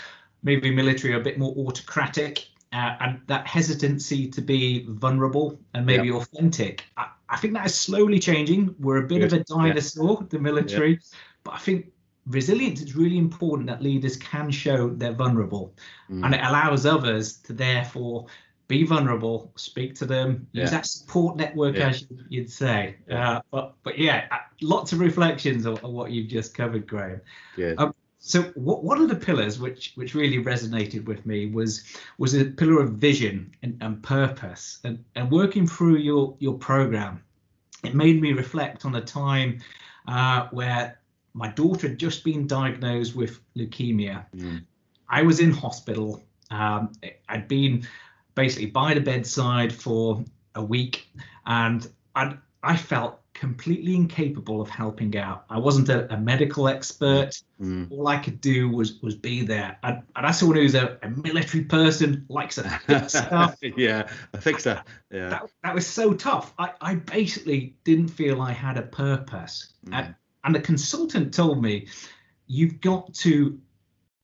[0.43, 5.85] maybe military are a bit more autocratic uh, and that hesitancy to be vulnerable and
[5.85, 6.15] maybe yeah.
[6.15, 6.85] authentic.
[6.97, 8.75] I, I, think that is slowly changing.
[8.79, 9.33] We're a bit Good.
[9.33, 10.27] of a dinosaur, yeah.
[10.31, 11.19] the military, yeah.
[11.45, 11.93] but I think
[12.27, 15.75] resilience is really important that leaders can show they're vulnerable
[16.11, 16.25] mm.
[16.25, 18.27] and it allows others to therefore
[18.69, 23.99] be vulnerable speak to them use that support network as you'd say uh, but but
[23.99, 27.21] yeah uh, lots of reflections on, on, what you've just covered graham
[27.57, 27.75] yeah.
[27.77, 27.93] Um,
[28.25, 31.83] so what, one of the pillars which which really resonated with me was
[32.19, 34.79] was a pillar of vision and, and purpose.
[34.85, 37.25] And, and working through your your program
[37.83, 39.61] it made me reflect on a time
[40.07, 41.01] uh, where
[41.35, 44.25] my daughter had just been diagnosed with leukemia.
[44.37, 44.65] Mm.
[45.09, 46.23] i was in hospital.
[46.51, 46.93] Um,
[47.29, 47.89] i'd been
[48.37, 51.09] basically by the bedside for a week
[51.47, 55.45] and i i felt completely incapable of helping out.
[55.49, 57.43] I wasn't a, a medical expert.
[57.61, 57.91] Mm.
[57.91, 59.79] All I could do was was be there.
[59.83, 63.57] And, and as someone who's a, a military person, likes to fix stuff.
[63.77, 64.83] yeah, a fixer.
[65.11, 65.31] Yeah.
[65.31, 66.53] That, that was so tough.
[66.59, 69.73] I, I basically didn't feel I had a purpose.
[69.87, 69.99] Mm.
[69.99, 70.15] And,
[70.45, 71.87] and the consultant told me,
[72.47, 73.59] you've got to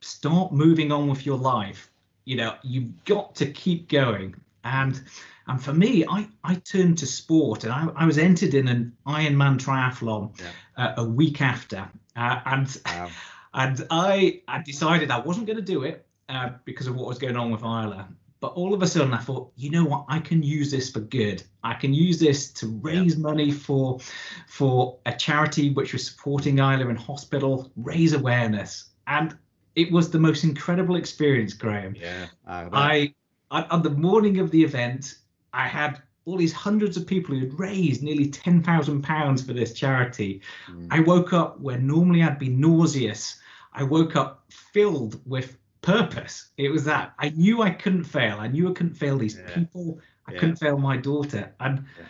[0.00, 1.90] start moving on with your life.
[2.24, 4.34] You know, you've got to keep going.
[4.64, 5.00] And
[5.48, 8.92] and for me, I, I turned to sport and I, I was entered in an
[9.06, 10.50] Ironman triathlon yeah.
[10.76, 11.88] uh, a week after.
[12.14, 13.08] Uh, and wow.
[13.54, 17.18] and I, I decided I wasn't going to do it uh, because of what was
[17.18, 18.08] going on with Isla.
[18.40, 20.04] But all of a sudden, I thought, you know what?
[20.08, 21.42] I can use this for good.
[21.64, 23.22] I can use this to raise yeah.
[23.22, 23.98] money for
[24.46, 29.36] for a charity which was supporting Isla in hospital, raise awareness, and
[29.74, 31.96] it was the most incredible experience, Graham.
[31.96, 33.14] Yeah, I, I
[33.50, 35.16] on the morning of the event,
[35.52, 39.54] I had all these hundreds of people who had raised nearly ten thousand pounds for
[39.54, 40.42] this charity.
[40.70, 40.88] Mm.
[40.90, 43.40] I woke up where normally I'd be nauseous.
[43.72, 46.50] I woke up filled with purpose.
[46.56, 48.38] It was that I knew I couldn't fail.
[48.38, 49.54] I knew I couldn't fail these yeah.
[49.54, 50.00] people.
[50.26, 50.38] I yeah.
[50.38, 51.54] couldn't fail my daughter.
[51.60, 52.04] And, yeah.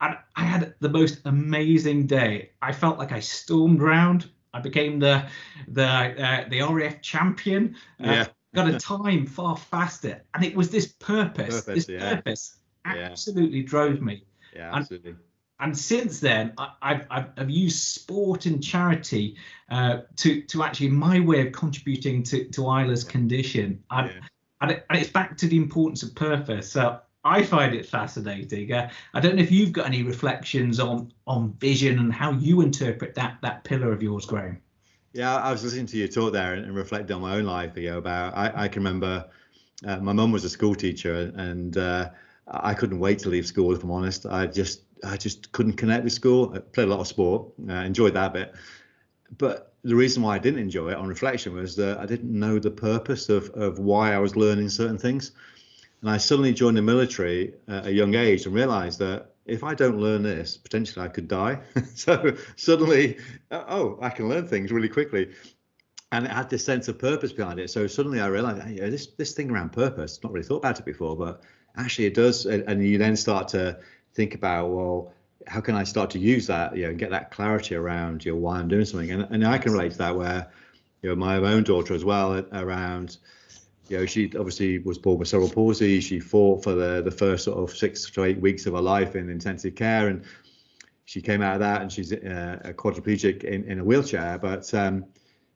[0.00, 2.50] and I had the most amazing day.
[2.62, 4.30] I felt like I stormed round.
[4.54, 5.26] I became the
[5.68, 7.76] the uh, the RAF champion.
[8.00, 8.26] Uh, yeah.
[8.56, 13.66] Got a time far faster, and it was this purpose, purpose this purpose absolutely yeah.
[13.66, 14.24] drove me.
[14.54, 15.10] Yeah, absolutely.
[15.10, 15.18] And,
[15.58, 19.36] and since then, I, have I've used sport and charity
[19.70, 23.82] uh, to to actually my way of contributing to to Isla's condition.
[23.90, 24.20] And, yeah.
[24.60, 26.70] and, it, and, it's back to the importance of purpose.
[26.70, 28.72] So I find it fascinating.
[28.72, 32.60] Uh, I don't know if you've got any reflections on on vision and how you
[32.60, 34.60] interpret that that pillar of yours, Graham.
[35.16, 37.76] Yeah, I was listening to your talk there and, and reflecting on my own life.
[37.76, 39.28] You know, about I, I can remember
[39.86, 41.76] uh, my mum was a school teacher and.
[41.76, 42.10] Uh,
[42.48, 43.74] I couldn't wait to leave school.
[43.74, 46.52] If I'm honest, I just I just couldn't connect with school.
[46.54, 48.54] I played a lot of sport, uh, enjoyed that bit,
[49.36, 52.58] but the reason why I didn't enjoy it on reflection was that I didn't know
[52.58, 55.32] the purpose of of why I was learning certain things,
[56.00, 59.74] and I suddenly joined the military at a young age and realised that if I
[59.74, 61.60] don't learn this, potentially I could die.
[61.94, 63.18] so suddenly,
[63.50, 65.30] uh, oh, I can learn things really quickly
[66.12, 67.70] and it had this sense of purpose behind it.
[67.70, 70.84] So suddenly I realized, hey, this this thing around purpose, not really thought about it
[70.84, 71.42] before, but
[71.76, 73.78] actually it does and, you then start to
[74.14, 75.12] think about well
[75.46, 78.32] how can i start to use that you know and get that clarity around you
[78.32, 80.50] know why i'm doing something and, and i can relate to that where
[81.02, 83.18] you know my own daughter as well around
[83.88, 86.00] you know she obviously was born with cerebral palsy.
[86.00, 89.16] She fought for the the first sort of six to eight weeks of her life
[89.16, 90.24] in intensive care and
[91.06, 94.38] she came out of that and she's uh, a quadriplegic in, in a wheelchair.
[94.38, 95.04] But um,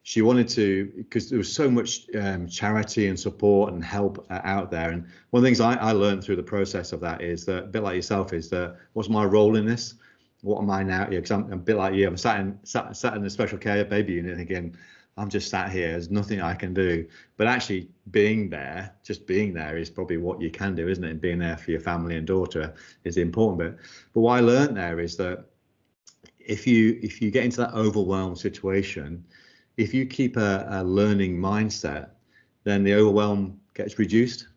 [0.03, 4.41] she wanted to because there was so much um, charity and support and help uh,
[4.45, 4.91] out there.
[4.91, 7.65] And one of the things I, I, learned through the process of that is that
[7.65, 9.95] a bit like yourself is that what's my role in this?
[10.43, 11.07] What am i now?
[11.07, 12.07] Because I'm, I'm, a bit like you.
[12.07, 14.77] I'm sat in sat, sat in the special care baby unit again
[15.17, 17.07] i'm just sat here there's nothing i can do.
[17.37, 21.11] But actually being there just being there is probably what you can do isn't it?
[21.11, 23.59] And being there for your family and daughter is the important.
[23.59, 25.47] Bit but what i learned there is that
[26.39, 29.25] if you if you get into that overwhelmed situation
[29.81, 32.11] if you keep a, a learning mindset,
[32.65, 34.49] then the overwhelm gets reduced.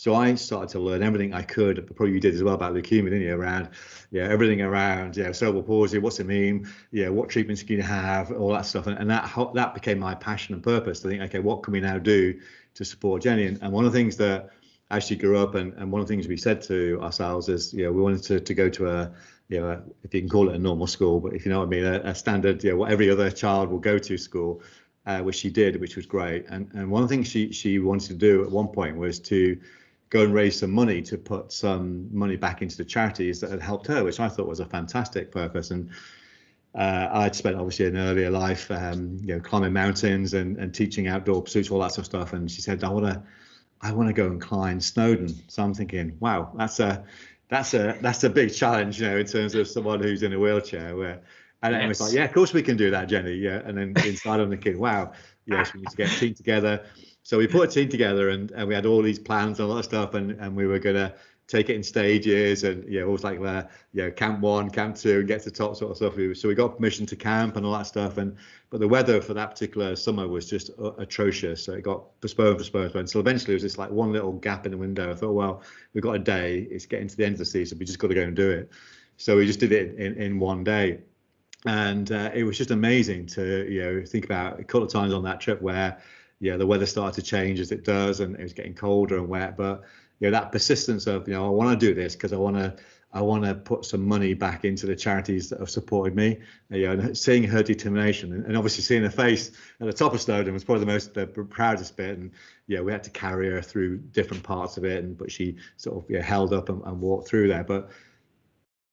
[0.00, 1.86] So I started to learn everything I could.
[1.94, 3.34] Probably you did as well about leukemia, didn't you?
[3.34, 3.68] Around,
[4.10, 5.98] yeah, everything around, yeah, cerebral palsy.
[5.98, 6.66] What's it mean?
[6.90, 8.32] Yeah, what treatments can you have?
[8.32, 11.00] All that stuff, and, and that that became my passion and purpose.
[11.00, 12.40] To think, okay, what can we now do
[12.76, 13.44] to support Jenny?
[13.44, 14.48] And, and one of the things that
[14.90, 15.54] as she grew up.
[15.54, 18.22] And, and one of the things we said to ourselves is, you know, we wanted
[18.22, 19.12] to, to go to a,
[19.50, 21.66] you know, if you can call it a normal school, but if you know what
[21.66, 24.62] I mean, a, a standard, you know, what every other child will go to school,
[25.04, 26.46] uh, which she did, which was great.
[26.48, 29.20] And and one of the things she she wanted to do at one point was
[29.20, 29.60] to
[30.10, 33.62] go and raise some money to put some money back into the charities that had
[33.62, 35.70] helped her, which I thought was a fantastic purpose.
[35.70, 35.90] And
[36.74, 41.06] uh, I'd spent obviously an earlier life, um, you know, climbing mountains and, and teaching
[41.06, 42.32] outdoor pursuits, all that sort of stuff.
[42.32, 43.22] And she said, I want to,
[43.80, 45.28] I want to go and climb Snowdon.
[45.46, 47.04] So I'm thinking, wow, that's a,
[47.48, 50.38] that's a, that's a big challenge, you know, in terms of someone who's in a
[50.38, 50.96] wheelchair.
[50.96, 51.22] Where,
[51.62, 51.84] and yes.
[51.84, 53.34] it was like, yeah, of course we can do that, Jenny.
[53.34, 53.62] Yeah.
[53.64, 55.12] And then inside I'm thinking, wow,
[55.46, 56.84] yes, we need to get a team together.
[57.30, 59.72] So we put a team together and, and we had all these plans and a
[59.72, 61.14] lot of stuff, and, and we were gonna
[61.46, 64.96] take it in stages and yeah, it was like where you know, camp one, camp
[64.96, 66.14] two, and get to the top sort of stuff.
[66.36, 68.18] So we got permission to camp and all that stuff.
[68.18, 68.36] And
[68.68, 71.64] but the weather for that particular summer was just uh, atrocious.
[71.64, 73.10] So it got postponed, postponed, postponed.
[73.10, 75.12] So eventually it was just like one little gap in the window.
[75.12, 75.62] I thought, well,
[75.94, 76.66] we've got a day.
[76.68, 77.78] It's getting to the end of the season.
[77.78, 78.72] We just got to go and do it.
[79.18, 81.02] So we just did it in, in one day.
[81.64, 85.12] And uh, it was just amazing to you know think about a couple of times
[85.12, 85.96] on that trip where
[86.40, 89.28] yeah the weather started to change as it does and it was getting colder and
[89.28, 89.82] wet, but
[90.18, 92.56] you know that persistence of you know I want to do this because I want
[92.56, 92.76] to
[93.12, 96.38] I want to put some money back into the charities that have supported me.
[96.70, 99.50] You know, seeing her determination and, and, obviously seeing her face
[99.80, 102.18] at the top of Snowdon was probably the most the proudest bit.
[102.18, 102.30] And
[102.68, 105.96] yeah, we had to carry her through different parts of it, and but she sort
[105.96, 107.64] of yeah, held up and, and walked through there.
[107.64, 107.90] But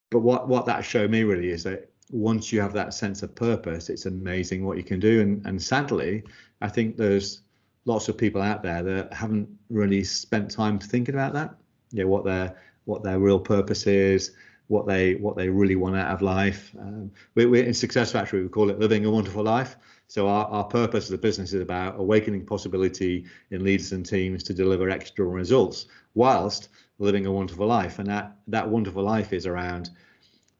[0.09, 3.35] but what what that showed me really is that once you have that sense of
[3.35, 5.21] purpose, it's amazing what you can do.
[5.21, 6.23] And and sadly,
[6.61, 7.41] I think there's
[7.85, 11.55] lots of people out there that haven't really spent time thinking about that.
[11.91, 14.31] You know, what their what their real purpose is,
[14.67, 16.73] what they what they really want out of life.
[16.79, 19.77] Um, we, we in Success Factory we call it living a wonderful life.
[20.07, 24.43] So our, our purpose as a business is about awakening possibility in leaders and teams
[24.43, 27.99] to deliver extraordinary results whilst living a wonderful life.
[27.99, 29.89] And that that wonderful life is around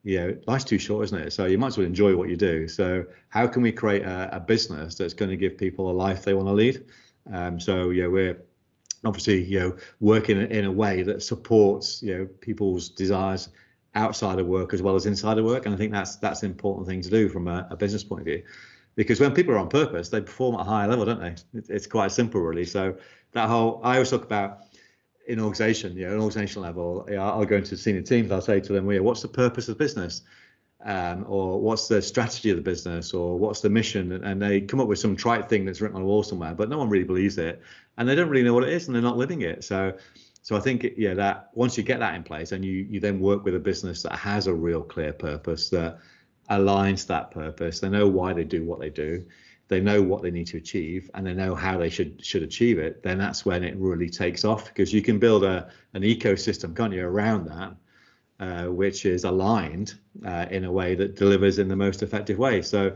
[0.07, 1.33] you know, life's too short, isn't it?
[1.33, 2.69] So you might as well enjoy what you do.
[2.69, 6.23] So how can we create a, a business that's going to give people a life
[6.23, 6.85] they want to lead?
[7.29, 8.37] Um, so yeah, we're
[9.03, 13.49] obviously you know working in a way that supports you know people's desires
[13.95, 16.51] outside of work as well as inside of work, and I think that's that's an
[16.51, 18.43] important thing to do from a, a business point of view.
[18.95, 21.35] Because when people are on purpose, they perform at a higher level, don't they?
[21.59, 22.65] It, it's quite simple, really.
[22.65, 22.95] So
[23.33, 24.66] that whole I always talk about
[25.27, 28.73] in organization, you know, an organizational level, I'll go into senior teams, I'll say to
[28.73, 30.23] them, well, yeah, what's the purpose of the business?
[30.85, 34.79] um, or what's the strategy of the business, or what's the mission, and they come
[34.79, 37.03] up with some trite thing that's written on a wall somewhere, but no one really
[37.03, 37.61] believes it,
[37.97, 39.63] and they don't really know what it is, and they're not living it.
[39.63, 39.97] So,
[40.43, 43.19] so I think yeah, that once you get that in place, and you you then
[43.19, 45.99] work with a business that has a real clear purpose that
[46.49, 49.25] aligns that purpose, they know why they do what they do,
[49.67, 52.79] they know what they need to achieve, and they know how they should should achieve
[52.79, 53.03] it.
[53.03, 56.93] Then that's when it really takes off because you can build a an ecosystem, can't
[56.93, 57.75] you, around that
[58.39, 62.61] uh, which is aligned uh, in a way that delivers in the most effective way.
[62.61, 62.95] So,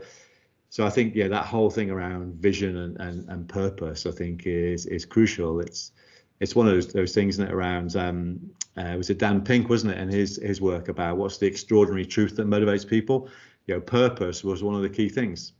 [0.69, 4.43] so I think yeah, that whole thing around vision and, and, and purpose, I think
[4.45, 5.59] is is crucial.
[5.59, 5.91] It's
[6.39, 8.39] it's one of those, those things that around um,
[8.77, 12.05] uh, was it Dan Pink, wasn't it, and his his work about what's the extraordinary
[12.05, 13.27] truth that motivates people.
[13.67, 15.53] You know, purpose was one of the key things.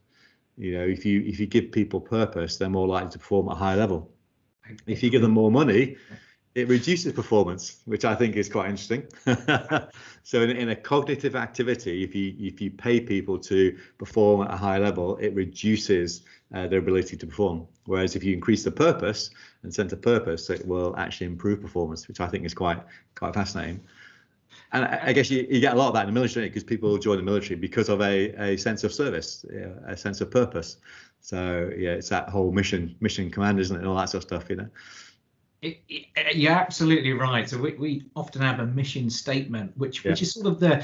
[0.62, 3.54] You know, if you if you give people purpose, they're more likely to perform at
[3.54, 4.12] a high level.
[4.86, 5.98] If you give them more money,
[6.54, 9.08] it reduces performance, which I think is quite interesting.
[10.24, 14.54] so in, in, a cognitive activity, if you if you pay people to perform at
[14.54, 17.66] a high level, it reduces uh, their ability to perform.
[17.86, 19.32] Whereas if you increase the purpose
[19.64, 22.84] and center purpose, it will actually improve performance, which I think is quite
[23.16, 23.82] quite fascinating.
[24.74, 26.64] And I, I guess you, you get a lot of that in the military because
[26.64, 29.46] people join the military because of a, a sense of service,
[29.88, 30.78] a sense of purpose.
[31.20, 34.28] So yeah, it's that whole mission mission command, isn't it, and all that sort of
[34.28, 34.68] stuff, you know.
[35.62, 37.48] It, it, uh, you're absolutely right.
[37.48, 40.12] So we, we often have a mission statement, which yeah.
[40.12, 40.84] which is sort of the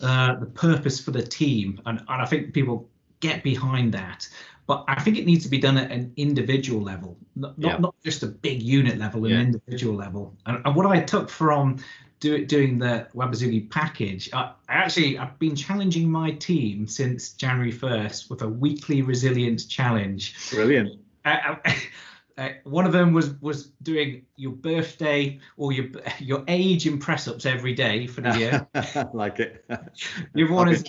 [0.00, 2.88] uh, the purpose for the team, and, and I think people
[3.20, 4.28] get behind that.
[4.66, 7.70] But I think it needs to be done at an individual level, not yeah.
[7.70, 9.40] not, not just a big unit level, an yeah.
[9.40, 10.36] individual level.
[10.44, 11.78] And, and, what I took from
[12.20, 17.32] do, it doing the Wabisugi package, I, I actually I've been challenging my team since
[17.32, 20.50] January 1st with a weekly resilience challenge.
[20.50, 21.00] Brilliant.
[21.24, 21.56] Uh,
[22.38, 25.86] uh, one of them was was doing your birthday or your
[26.18, 28.66] your age in press ups every day for the year.
[29.12, 29.64] like it.
[29.68, 30.84] Other one is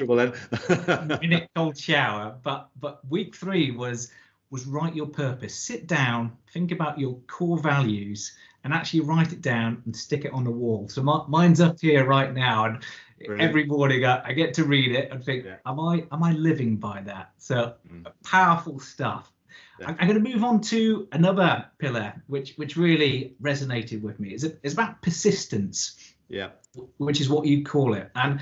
[1.21, 2.35] minute cold shower.
[2.43, 4.11] But but week three was
[4.51, 5.55] was write your purpose.
[5.55, 8.35] Sit down, think about your core values,
[8.69, 10.87] and actually write it down and stick it on the wall.
[10.89, 12.83] So my, mine's up here right now, and
[13.17, 13.49] Brilliant.
[13.49, 15.55] every morning I, I, get to read it and think, yeah.
[15.65, 17.31] am I am I living by that?
[17.39, 18.05] So mm.
[18.23, 19.31] powerful stuff.
[19.79, 19.95] Yeah.
[19.97, 24.35] I'm going to move on to another pillar, which which really resonated with me.
[24.35, 24.59] Is it?
[24.61, 26.13] It's about persistence.
[26.27, 26.49] Yeah.
[26.97, 28.39] Which is what you call it, and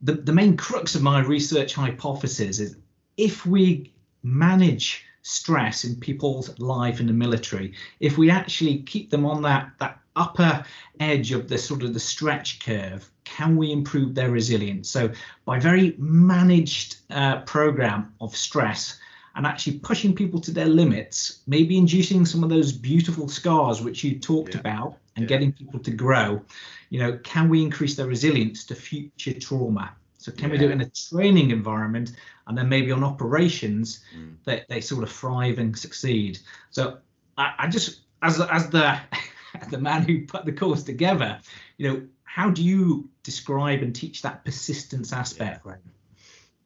[0.00, 2.76] the the main crux of my research hypothesis is
[3.18, 9.26] if we manage stress in people's life in the military, if we actually keep them
[9.26, 10.64] on that that upper
[11.00, 14.88] edge of the sort of the stretch curve, can we improve their resilience?
[14.88, 15.10] So
[15.44, 18.98] by very managed uh, program of stress
[19.34, 24.02] and actually pushing people to their limits, maybe inducing some of those beautiful scars which
[24.04, 24.60] you talked yeah.
[24.60, 25.28] about and yeah.
[25.28, 26.40] getting people to grow,
[26.88, 29.92] you know, can we increase their resilience to future trauma?
[30.26, 30.54] So can yeah.
[30.54, 32.10] we do it in a training environment
[32.48, 34.34] and then maybe on operations mm.
[34.42, 36.40] that they sort of thrive and succeed?
[36.70, 36.98] So
[37.38, 38.98] I, I just as as the
[39.70, 41.38] the man who put the course together,
[41.78, 45.64] you know, how do you describe and teach that persistence aspect?
[45.64, 45.74] Yeah.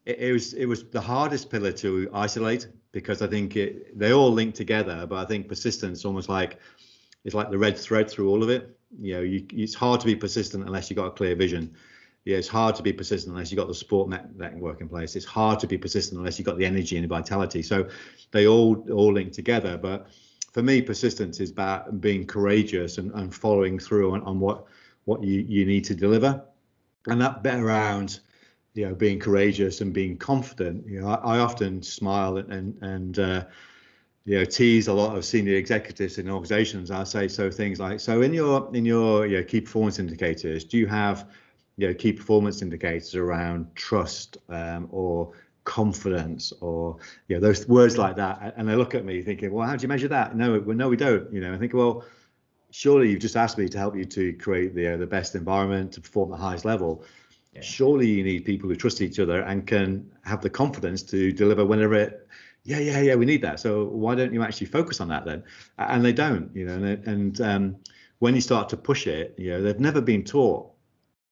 [0.06, 4.14] It, it, was it was the hardest pillar to isolate because I think it, they
[4.14, 6.58] all link together, but I think persistence almost like
[7.26, 8.74] it's like the red thread through all of it.
[8.98, 11.76] You know, you, it's hard to be persistent unless you've got a clear vision.
[12.24, 15.16] Yeah, it's hard to be persistent unless you've got the support net, network in place.
[15.16, 17.62] It's hard to be persistent unless you've got the energy and the vitality.
[17.62, 17.88] So
[18.30, 19.78] they all all link together.
[19.78, 20.08] But
[20.52, 24.66] for me, persistence is about being courageous and, and following through on, on what
[25.06, 26.44] what you, you need to deliver.
[27.06, 28.20] And that bit around,
[28.74, 30.86] you know, being courageous and being confident.
[30.86, 33.44] You know, I, I often smile and and uh,
[34.26, 36.90] you know tease a lot of senior executives in organizations.
[36.90, 40.86] I say so things like, so in your in your key performance indicators, do you
[40.86, 41.26] have
[41.80, 45.32] you know key performance indicators around trust um, or
[45.64, 48.54] confidence or you know those words like that.
[48.56, 50.36] And they look at me thinking well how do you measure that?
[50.36, 51.54] No well, no we don't you know.
[51.54, 52.04] I think well
[52.70, 55.92] surely you've just asked me to help you to create the uh, the best environment
[55.92, 57.02] to perform at the highest level.
[57.54, 57.62] Yeah.
[57.62, 61.64] surely you need people who trust each other and can have the confidence to deliver
[61.64, 62.28] whenever it
[62.62, 63.58] yeah yeah yeah we need that.
[63.58, 65.42] So why don't you actually focus on that then?
[65.78, 67.76] And they don't you know and, and um,
[68.18, 70.69] when you start to push it you know they've never been taught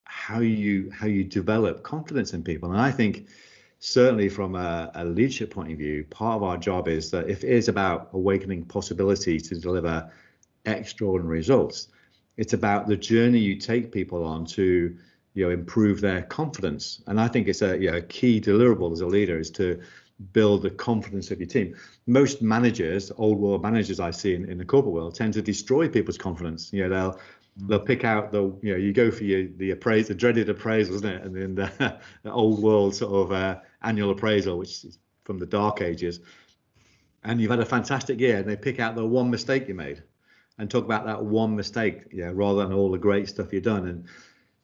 [0.08, 3.28] how you how you develop confidence in people and i think
[3.80, 7.44] certainly from a, a, leadership point of view, part of our job is that if
[7.44, 10.10] it is about awakening possibility to deliver
[10.66, 11.88] extraordinary results,
[12.36, 14.96] it's about the journey you take people on to
[15.34, 17.02] you know improve their confidence.
[17.06, 19.80] And I think it's a you know, key deliverable as a leader is to
[20.32, 21.76] build the confidence of your team.
[22.06, 25.88] Most managers, old world managers I see in, in the corporate world, tend to destroy
[25.88, 26.72] people's confidence.
[26.72, 27.20] You know, they'll
[27.66, 30.94] they'll pick out the you know you go for your the appraise the dreaded appraisal
[30.96, 31.22] isn't it?
[31.22, 35.46] And then the, the old world sort of uh, annual appraisal which is from the
[35.46, 36.20] dark ages.
[37.24, 40.02] And you've had a fantastic year and they pick out the one mistake you made
[40.58, 43.86] and talk about that one mistake yeah rather than all the great stuff you've done.
[43.86, 44.06] And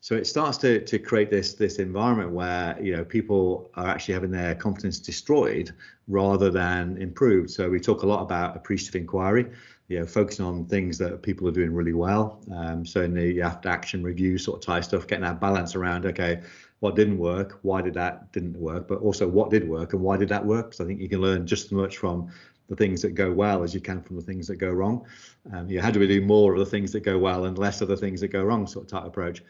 [0.05, 4.13] so it starts to to create this this environment where you know people are actually
[4.13, 5.73] having their confidence destroyed
[6.09, 9.47] rather than improved so we talk a lot about appreciative inquiry
[9.89, 12.41] you know, focusing on things that people are doing really well.
[12.55, 16.07] Um, so in the after action review sort of type stuff, getting that balance around,
[16.07, 16.41] okay,
[16.81, 20.17] what didn't work, why did that didn't work, but also what did work and why
[20.17, 20.71] did that work?
[20.71, 22.31] Because I think you can learn just as much from
[22.69, 25.05] the things that go well as you can from the things that go wrong.
[25.53, 27.59] Um, you know, how do we do more of the things that go well and
[27.59, 29.43] less of the things that go wrong sort of type approach.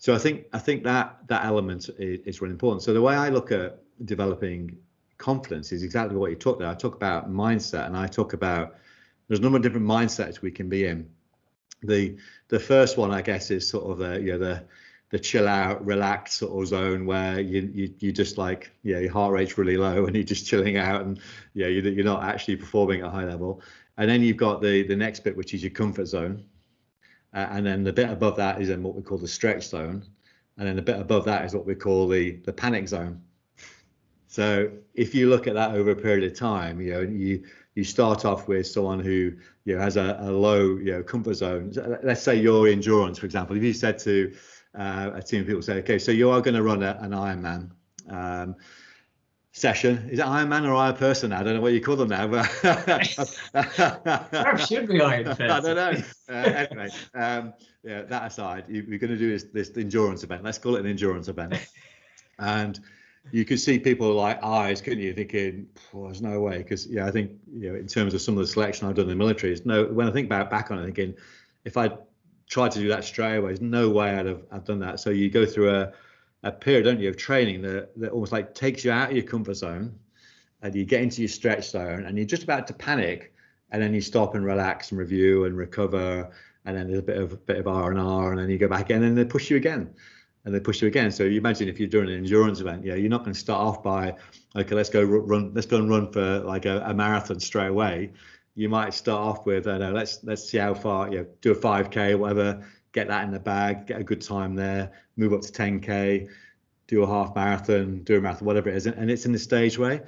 [0.00, 2.82] So I think I think that that element is, is really important.
[2.82, 4.78] So the way I look at developing
[5.18, 6.74] confidence is exactly what you talked about.
[6.74, 8.76] I talk about mindset and I talk about
[9.28, 11.08] there's a number of different mindsets we can be in.
[11.82, 12.16] The
[12.48, 14.64] the first one, I guess, is sort of the you know the
[15.10, 19.12] the chill out, relaxed sort of zone where you you you just like yeah your
[19.12, 21.20] heart rate's really low and you're just chilling out and
[21.52, 23.60] yeah you, you're not actually performing at a high level.
[23.98, 26.44] And then you've got the the next bit which is your comfort zone,
[27.34, 30.04] uh, and then the bit above that is in what we call the stretch zone,
[30.58, 33.22] and then the bit above that is what we call the the panic zone.
[34.28, 37.84] So if you look at that over a period of time, you know you you
[37.84, 39.32] start off with someone who
[39.64, 41.72] you know has a, a low you know comfort zone.
[42.02, 43.56] Let's say your endurance, for example.
[43.56, 44.34] If you said to
[44.78, 47.10] uh, a team of people, say, okay, so you are going to run a, an
[47.10, 47.70] Ironman
[48.08, 48.56] um,
[49.52, 50.08] session.
[50.10, 51.32] Is it Ironman or Iron Person?
[51.32, 52.44] I don't know what you call them now, but
[54.66, 55.50] should be Iron Person.
[55.50, 55.92] I don't know.
[56.28, 60.44] Uh, anyway, um, yeah, that aside, you, are going to do this, this endurance event.
[60.44, 61.54] Let's call it an endurance event,
[62.38, 62.78] and
[63.32, 65.12] you could see people like eyes, couldn't you?
[65.12, 66.58] Thinking, there's no way.
[66.58, 69.04] Because yeah, I think you know, in terms of some of the selection I've done
[69.04, 69.84] in the military, is no.
[69.84, 71.14] When I think about back on it, thinking,
[71.64, 71.90] if I
[72.48, 75.00] tried to do that straight away, there's no way I'd have I've done that.
[75.00, 75.92] So you go through a
[76.42, 79.26] a period, don't you, of training that that almost like takes you out of your
[79.26, 79.98] comfort zone,
[80.62, 83.34] and you get into your stretch zone, and you're just about to panic,
[83.70, 86.30] and then you stop and relax and review and recover,
[86.64, 88.68] and then there's a bit of bit of R and R, and then you go
[88.68, 89.94] back in, and they push you again
[90.44, 91.10] and they push you again.
[91.10, 93.60] So you imagine if you're doing an endurance event, yeah, you're not going to start
[93.60, 94.16] off by,
[94.56, 98.12] okay, let's go run, let's go and run for like a, a marathon straight away.
[98.54, 101.52] You might start off with, I know, let's let's see how far, you know, do
[101.52, 105.32] a 5k or whatever, get that in the bag, get a good time there, move
[105.32, 106.28] up to 10k,
[106.86, 109.78] do a half marathon, do a marathon, whatever it is, and it's in the stage
[109.78, 110.00] way.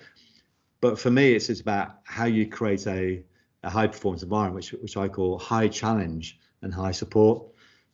[0.80, 3.22] But for me, it's it's about how you create a,
[3.62, 7.44] a high performance environment, which which I call high challenge and high support.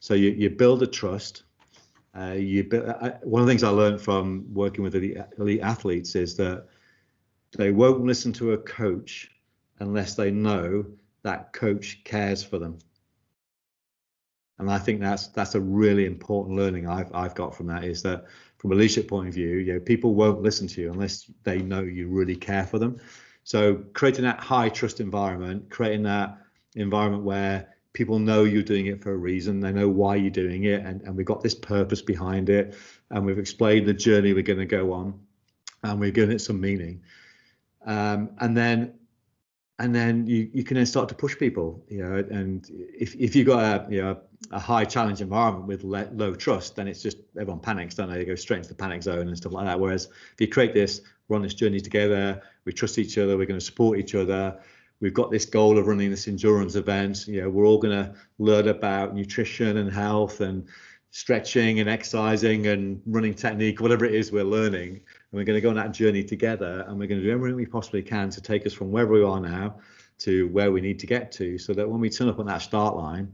[0.01, 1.43] So you you build a trust
[2.19, 6.17] uh, you, uh, one of the things I learned from working with elite, elite athletes
[6.17, 6.67] is that
[7.57, 9.31] they won't listen to a coach
[9.79, 10.85] unless they know
[11.23, 12.79] that coach cares for them.
[14.59, 18.03] And I think that's that's a really important learning I've I've got from that is
[18.03, 18.25] that
[18.57, 21.59] from a leadership point of view, you know, people won't listen to you unless they
[21.59, 23.01] know you really care for them.
[23.45, 26.39] So creating that high trust environment, creating that
[26.75, 29.61] environment where people know you're doing it for a reason.
[29.61, 32.77] They know why you're doing it, and, and we've got this purpose behind it,
[33.11, 35.21] and we've explained the journey we're going to go on,
[35.83, 37.03] and we're giving it some meaning.
[37.87, 38.98] Um, and then
[39.81, 43.37] and then you, you can then start to push people you know and if, if
[43.37, 44.19] you've got a you know
[44.53, 48.19] a high challenge environment with le- low trust then it's just everyone panics don't they
[48.19, 50.75] they go straight into the panic zone and stuff like that whereas if you create
[50.75, 54.15] this we're on this journey together we trust each other we're going to support each
[54.15, 54.59] other
[55.01, 57.27] we've got this goal of running this endurance event.
[57.27, 60.67] You know, we're all going to learn about nutrition and health and
[61.11, 65.01] stretching and exercising and running technique, whatever it is we're learning.
[65.31, 67.57] And we're going to go on that journey together and we're going to do everything
[67.57, 69.77] we possibly can to take us from wherever we are now
[70.19, 72.63] to where we need to get to so that when we turn up on that
[72.63, 73.33] start line,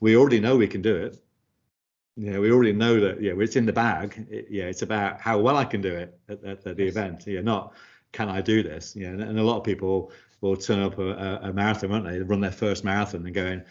[0.00, 1.22] we already know we can do it.
[2.16, 4.26] You know, we already know that, yeah, it's in the bag.
[4.30, 7.24] It, yeah, it's about how well I can do it at, at, at the event.
[7.26, 7.72] Yeah, not
[8.12, 8.94] can I do this?
[8.94, 10.12] Yeah, and, and a lot of people
[10.42, 12.18] will turn up a, a, marathon, won't they?
[12.18, 12.24] they?
[12.24, 13.64] Run their first marathon and going, I'm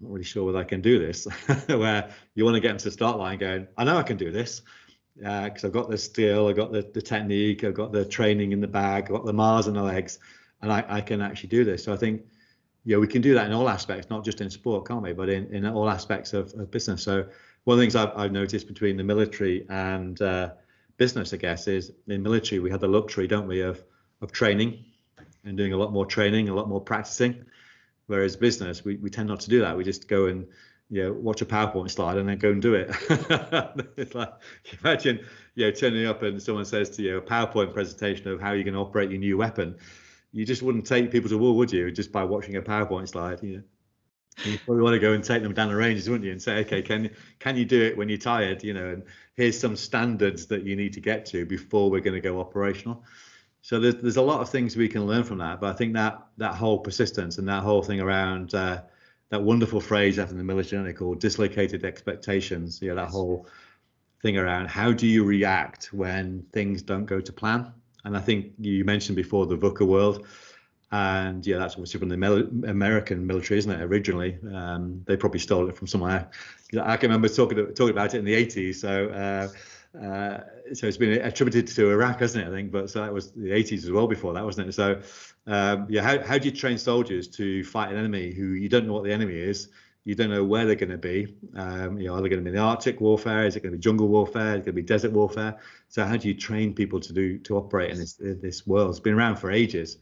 [0.00, 1.26] not really sure whether I can do this.
[1.68, 4.16] Where you want to get them to the start line going, I know I can
[4.16, 4.62] do this
[5.16, 8.52] because uh, I've got the skill, I've got the, the technique, I've got the training
[8.52, 10.18] in the bag, I've got the miles in the legs,
[10.62, 11.84] and I, I can actually do this.
[11.84, 12.22] So I think,
[12.84, 15.12] yeah, we can do that in all aspects, not just in sport, can't we?
[15.12, 17.02] But in, in all aspects of, of business.
[17.02, 17.26] So
[17.64, 20.50] one of the things I've, I've noticed between the military and uh,
[20.96, 23.82] business, I guess, is in military we have the luxury, don't we, of
[24.20, 24.84] of training
[25.44, 27.44] and doing a lot more training, a lot more practicing.
[28.06, 29.76] Whereas business, we, we tend not to do that.
[29.76, 30.46] We just go and
[30.90, 32.90] you know watch a PowerPoint slide and then go and do it.
[33.96, 34.32] it's like
[34.82, 35.24] imagine
[35.54, 38.64] you know turning up and someone says to you a PowerPoint presentation of how you're
[38.64, 39.76] going to operate your new weapon.
[40.32, 41.90] You just wouldn't take people to war, would you?
[41.90, 43.62] Just by watching a PowerPoint slide, you know.
[44.44, 46.32] You probably want to go and take them down the ranges, wouldn't you?
[46.32, 48.62] And say, okay, can can you do it when you're tired?
[48.62, 49.02] You know, and
[49.34, 53.02] here's some standards that you need to get to before we're going to go operational
[53.66, 55.60] so there's there's a lot of things we can learn from that.
[55.60, 58.82] But I think that that whole persistence and that whole thing around uh,
[59.30, 62.80] that wonderful phrase after the military called dislocated expectations.
[62.80, 63.46] Yeah, that whole
[64.22, 67.72] thing around how do you react when things don't go to plan.
[68.04, 70.26] And I think you mentioned before the VUCA world.
[70.92, 72.14] And yeah, that's obviously from the
[72.68, 73.82] American military, isn't it?
[73.82, 76.30] Originally, um, they probably stole it from somewhere.
[76.80, 78.76] I can remember talking talking about it in the 80s.
[78.76, 79.48] So uh,
[80.02, 80.40] uh,
[80.74, 82.48] so it's been attributed to Iraq, hasn't it?
[82.48, 84.72] I think, but so that was the 80s as well before that, wasn't it?
[84.72, 85.00] So,
[85.46, 88.86] um, yeah, how, how do you train soldiers to fight an enemy who you don't
[88.86, 89.68] know what the enemy is?
[90.04, 91.34] You don't know where they're going to be.
[91.56, 93.46] Um, you know, are they going to be in the Arctic warfare?
[93.46, 94.54] Is it going to be jungle warfare?
[94.54, 95.58] Is it going to be desert warfare?
[95.88, 98.90] So, how do you train people to do to operate in this this world?
[98.90, 99.98] It's been around for ages,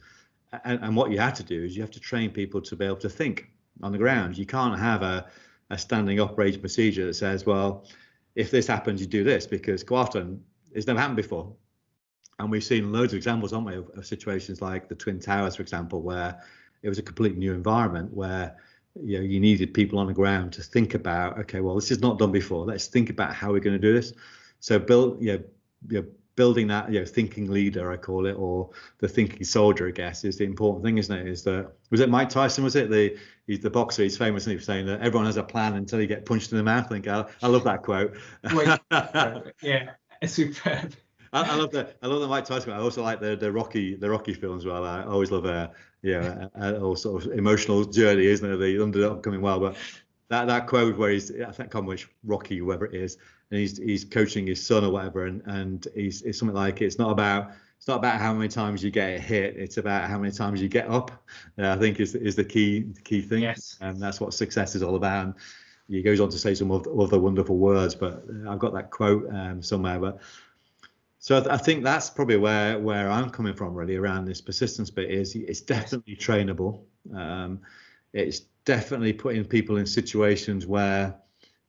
[0.63, 2.85] and, and what you have to do is you have to train people to be
[2.85, 3.49] able to think
[3.81, 4.37] on the ground.
[4.37, 5.27] You can't have a
[5.71, 7.85] a standing operating procedure that says, well,
[8.35, 11.53] if this happens, you do this because quite often it's never happened before.
[12.37, 15.55] And we've seen loads of examples, haven't we, of, of situations like the Twin Towers,
[15.55, 16.41] for example, where
[16.83, 18.57] it was a completely new environment where
[19.01, 21.99] you know you needed people on the ground to think about, okay, well, this is
[21.99, 22.65] not done before.
[22.65, 24.13] Let's think about how we're going to do this.
[24.59, 25.43] So build, you know,
[25.89, 28.69] you know building that you know thinking leader i call it or
[28.99, 32.09] the thinking soldier i guess is the important thing isn't it is that was it
[32.09, 33.17] mike tyson was it the
[33.47, 36.25] he's the boxer he's famous for saying that everyone has a plan until you get
[36.25, 38.17] punched in the mouth i think i, I love that quote
[38.53, 38.67] Wait,
[39.61, 39.91] yeah
[40.25, 40.93] superb
[41.33, 42.71] I, I, love the I love the Mike Tyson.
[42.71, 44.65] I also like the the Rocky the Rocky films.
[44.65, 45.69] Well, I always love a
[46.01, 48.55] yeah a, a, sort of emotional journey, isn't it?
[48.55, 49.75] The underdog coming well, but
[50.29, 53.17] that that quote where he's I think on which Rocky whoever it is
[53.51, 56.97] and he's he's coaching his son or whatever, and and he's it's something like it's
[56.97, 60.31] not about it's not about how many times you get hit, it's about how many
[60.31, 61.11] times you get up.
[61.57, 63.77] Uh, I think is is the key the key thing, yes.
[63.81, 65.25] and that's what success is all about.
[65.25, 65.35] And
[65.87, 69.61] he goes on to say some other wonderful words, but I've got that quote um,
[69.61, 70.19] somewhere, but.
[71.19, 74.41] So I, th- I, think that's probably where where I'm coming from really around this
[74.41, 76.81] persistence bit is it's definitely trainable.
[77.15, 77.61] Um,
[78.13, 81.15] it's definitely putting people in situations where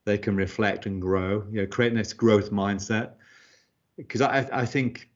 [0.07, 1.45] they can reflect and grow.
[1.51, 3.11] You know, creating this growth mindset.
[3.99, 5.11] Because I, I think,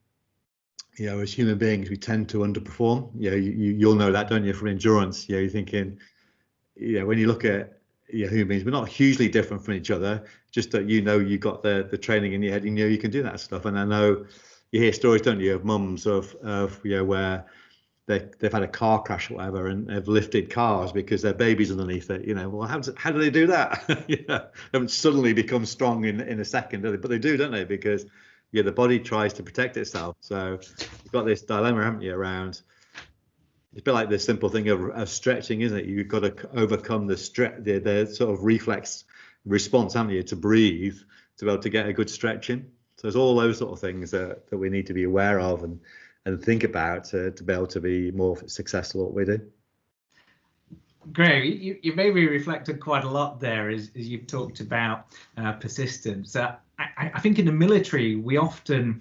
[0.96, 3.10] you know, as human beings, we tend to underperform.
[3.16, 5.28] You know, you, you'll know that, don't you, from endurance?
[5.28, 5.98] You know, you're thinking,
[6.74, 9.74] you know, when you look at you know, human beings, we're not hugely different from
[9.74, 10.24] each other.
[10.50, 12.98] Just that you know you got the the training in your head, you know you
[12.98, 13.66] can do that stuff.
[13.66, 14.26] And I know
[14.72, 17.46] you hear stories, don't you, of mums of of you know where
[18.10, 21.70] they they've had a car crash or whatever and have lifted cars because their baby's
[21.70, 22.24] underneath it.
[22.24, 23.84] You know, well, how how do they do that?
[24.08, 24.24] they
[24.72, 26.96] haven't suddenly become strong in in a second, do they?
[26.96, 27.64] but they do, don't they?
[27.64, 28.06] Because
[28.52, 30.16] yeah, the body tries to protect itself.
[30.20, 32.62] So you've got this dilemma, haven't you, around
[33.72, 35.86] it's a bit like the simple thing of, of stretching, isn't it?
[35.86, 39.04] You've got to overcome the stretch, the, the sort of reflex
[39.44, 40.98] response, haven't you, to breathe
[41.38, 42.66] to be able to get a good stretching.
[42.96, 45.62] So there's all those sort of things that, that we need to be aware of
[45.62, 45.80] and
[46.26, 49.40] and think about to, to be able to be more successful at what we do.
[51.12, 55.06] Greg, you, you maybe reflected quite a lot there as, as you've talked about
[55.38, 56.36] uh, persistence.
[56.36, 59.00] Uh, I, I, think in the military, we often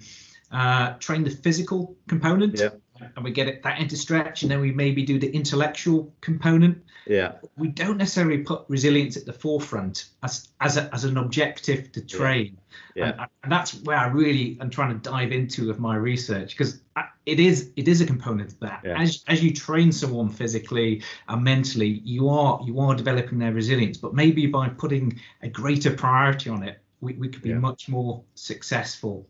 [0.50, 2.58] uh, train the physical component.
[2.58, 2.70] Yeah
[3.16, 6.82] and we get it that into stretch and then we maybe do the intellectual component.
[7.06, 7.32] Yeah.
[7.56, 12.00] We don't necessarily put resilience at the forefront as as, a, as an objective to
[12.00, 12.58] train.
[12.94, 13.10] Yeah, yeah.
[13.10, 16.80] And, and, that's where i really am trying to dive into with my research because
[17.26, 18.82] it is it is a component of that.
[18.84, 19.00] Yeah.
[19.00, 23.96] as as you train someone physically and mentally you are you are developing their resilience.
[23.96, 27.58] But maybe by putting a greater priority on it we, we could be yeah.
[27.58, 29.26] much more successful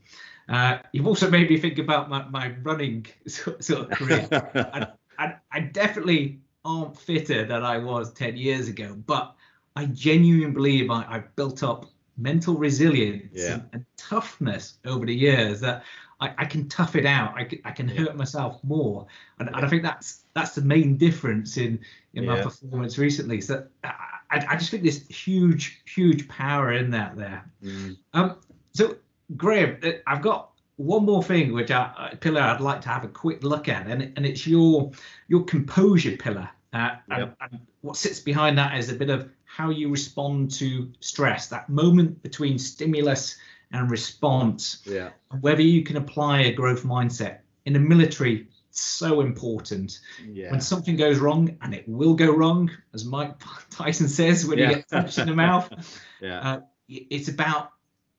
[0.51, 4.29] uh, you've also made me think about my, my running sort of career.
[4.31, 4.87] I,
[5.19, 9.35] I, I, definitely aren't fitter than I was 10 years ago, but
[9.77, 11.87] I genuinely believe I, have built up
[12.19, 13.55] mental resilience yeah.
[13.55, 15.85] and, and, toughness over the years that
[16.21, 17.35] I, I can tough it out.
[17.37, 19.07] I can, I can hurt myself more,
[19.39, 19.57] and, yeah.
[19.57, 21.79] and, I think that's that's the main difference in
[22.15, 23.41] in my performance recently.
[23.41, 23.95] So I,
[24.31, 27.51] I, just think there's huge huge power in that there.
[27.63, 27.97] Mm.
[28.13, 28.37] Um,
[28.73, 28.97] so
[29.37, 33.09] Graham, uh, I've got one more thing which I, pillar I'd like to have a
[33.09, 34.93] quick look at, and and it's your
[35.29, 36.49] your composure pillar.
[36.73, 37.37] Uh, yep.
[37.41, 41.49] and, and, what sits behind that is a bit of how you respond to stress,
[41.49, 43.37] that moment between stimulus
[43.73, 44.83] and response.
[44.85, 45.11] Yeah.
[45.41, 50.01] Whether you can apply a growth mindset in the military, so important.
[50.25, 50.51] Yeah.
[50.51, 53.35] When something goes wrong, and it will go wrong, as Mike
[53.71, 54.69] Tyson says when yeah.
[54.69, 55.71] you get punched in the mouth.
[56.21, 56.41] Yeah.
[56.41, 57.73] Uh, it's about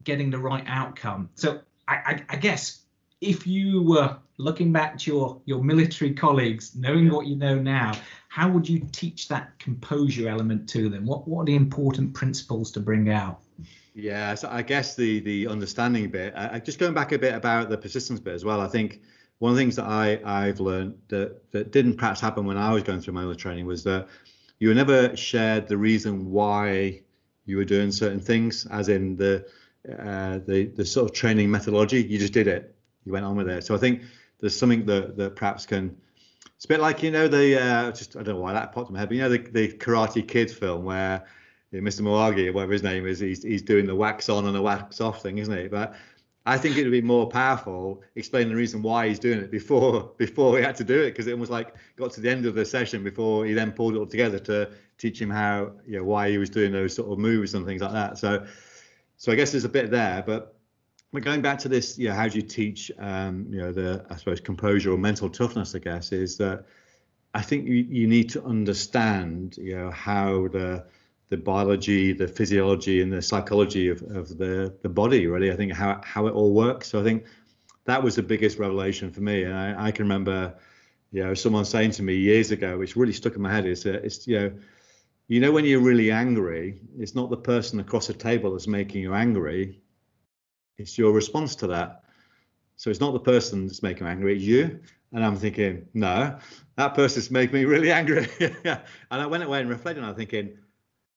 [0.04, 1.30] getting the right outcome.
[1.36, 2.82] So I, I, I, guess
[3.20, 7.12] if you were looking back to your your military colleagues, knowing yeah.
[7.12, 7.93] what you know now,
[8.30, 11.06] how would you teach that composure element to them?
[11.06, 13.41] What what are the important principles to bring out?
[13.93, 16.34] Yeah, so I guess the the understanding bit.
[16.36, 18.62] I, just going back a bit about the persistence bit as well.
[18.62, 19.02] I think
[19.39, 22.72] one of the things that I I've learned that that didn't perhaps happen when I
[22.72, 24.08] was going through my military training was that
[24.60, 27.02] you were never shared the reason why
[27.45, 29.45] you were doing certain things, as in the
[29.90, 32.04] uh, the the sort of training methodology.
[32.04, 32.76] You just did it.
[33.06, 33.64] You went on with it.
[33.64, 34.04] So I think
[34.40, 35.96] there's something that that perhaps can.
[36.56, 38.90] It's a bit like you know the uh, just I don't know why that popped
[38.90, 41.26] in my head, but you know the the Karate Kid film where
[41.72, 42.02] you know, Mr.
[42.02, 45.22] Miyagi whatever his name is, he's he's doing the wax on and the wax off
[45.22, 45.68] thing, isn't he?
[45.68, 45.96] But
[46.46, 50.12] I think it would be more powerful explaining the reason why he's doing it before
[50.18, 52.56] before he had to do it because it was like got to the end of
[52.56, 56.04] the session before he then pulled it all together to teach him how you know
[56.04, 58.18] why he was doing those sort of moves and things like that.
[58.18, 58.46] So
[59.22, 60.55] so I guess there's a bit there, but
[61.11, 64.03] we're going back to this, you know, how do you teach, um, you know, the,
[64.09, 66.65] I suppose, composure or mental toughness, I guess, is that
[67.36, 70.86] I think you, you need to understand, you know, how the,
[71.30, 75.72] the biology, the physiology and the psychology of, of the, the body, really, I think
[75.72, 76.88] how, how it all works.
[76.88, 77.26] So I think
[77.86, 79.43] that was the biggest revelation for me.
[79.43, 80.55] And I, I can remember,
[81.11, 83.84] you know, someone saying to me years ago, which really stuck in my head is,
[83.84, 84.51] that it's, you know,
[85.32, 89.02] you know when you're really angry it's not the person across the table that's making
[89.02, 89.80] you angry.
[90.78, 92.04] It's your response to that.
[92.76, 94.82] So it's not the person that's making angry it's you.
[95.14, 96.38] And i'm thinking no
[96.76, 98.28] that person's making me really angry.
[98.66, 100.58] And i went away and reflected and i'm thinking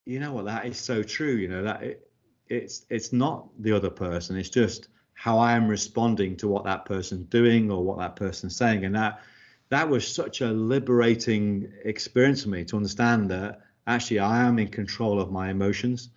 [0.07, 0.45] you know what?
[0.45, 2.09] That is so true you know that it,
[2.47, 6.85] it's it's not the other person it's just how i am responding to what that
[6.85, 8.85] person's doing or what that person's saying.
[8.85, 9.23] And that
[9.71, 14.68] that was such a liberating experience for me to understand that actually I am in
[14.68, 16.11] control of my emotions.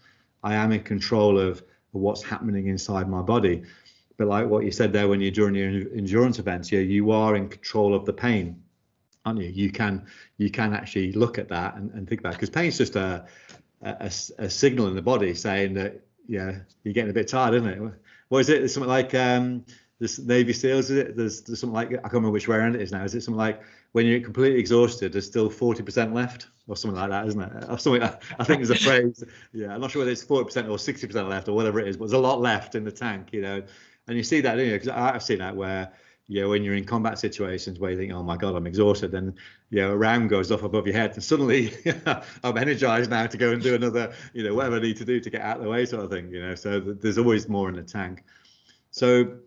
[0.44, 3.64] I am in control of, what's happening inside my body.
[4.18, 7.36] But like what you said there, when you're doing your endurance events, yeah, you are
[7.36, 8.62] in control of the pain,
[9.26, 9.50] aren't you?
[9.50, 10.06] You can
[10.38, 13.26] you can actually look at that and, and think about because pain is just a,
[13.82, 17.68] a, a signal in the body saying that yeah you're getting a bit tired, isn't
[17.68, 17.94] it?
[18.30, 18.64] What is it?
[18.64, 19.66] It's something like um,
[20.00, 21.18] this Navy SEALs, is it?
[21.18, 23.04] There's, there's something like I can't remember which variant it is now.
[23.04, 23.62] Is it something like
[23.94, 27.66] when you're completely exhausted, there's still 40% left, or something like that, isn't it?
[27.70, 28.02] Or something.
[28.02, 29.24] Like, I think there's a phrase.
[29.54, 32.06] Yeah, I'm not sure whether it's 40% or 60% left or whatever it is, but
[32.06, 33.64] there's a lot left in the tank, you know.
[34.08, 35.92] And you see that, you know, because I've seen that where
[36.30, 39.12] you know, when you're in combat situations where you think, oh my God, I'm exhausted,
[39.12, 39.34] then,
[39.70, 41.72] you know, a round goes off above your head and suddenly
[42.44, 45.22] I'm energized now to go and do another, you know, whatever I need to do
[45.22, 47.70] to get out of the way sort of thing, you know, so there's always more
[47.70, 48.26] in the tank.
[48.92, 49.38] So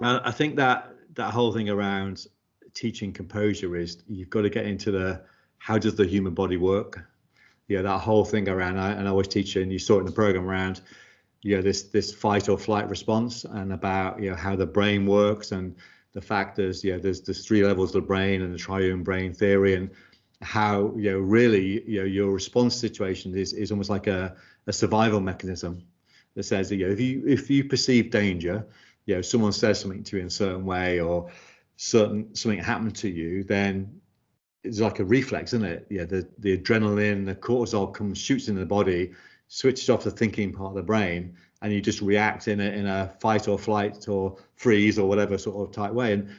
[0.00, 2.26] I think that that whole thing around
[2.74, 5.22] teaching composure is you've got to get into the,
[5.58, 7.04] how does the human body work?
[7.68, 10.12] Yeah, that whole thing around, and I always teach, and you saw it in the
[10.12, 10.82] program around,
[11.42, 15.04] you know, this this fight or flight response, and about you know how the brain
[15.04, 15.74] works, and
[16.12, 19.34] the fact is, yeah, there's there's three levels of the brain and the triune brain
[19.34, 19.90] theory, and
[20.42, 24.36] how you know really you know your response situation is is almost like a,
[24.68, 25.82] a survival mechanism
[26.36, 28.64] that says you know, if you if you perceive danger,
[29.06, 31.30] you know someone says something to you in a certain way or
[31.76, 34.00] certain something happened to you, then
[34.64, 35.86] it's like a reflex, isn't it?
[35.90, 39.12] Yeah, the the adrenaline, the cortisol comes shoots into the body,
[39.48, 42.86] switches off the thinking part of the brain, and you just react in a in
[42.86, 46.12] a fight or flight or freeze or whatever sort of type way.
[46.12, 46.30] And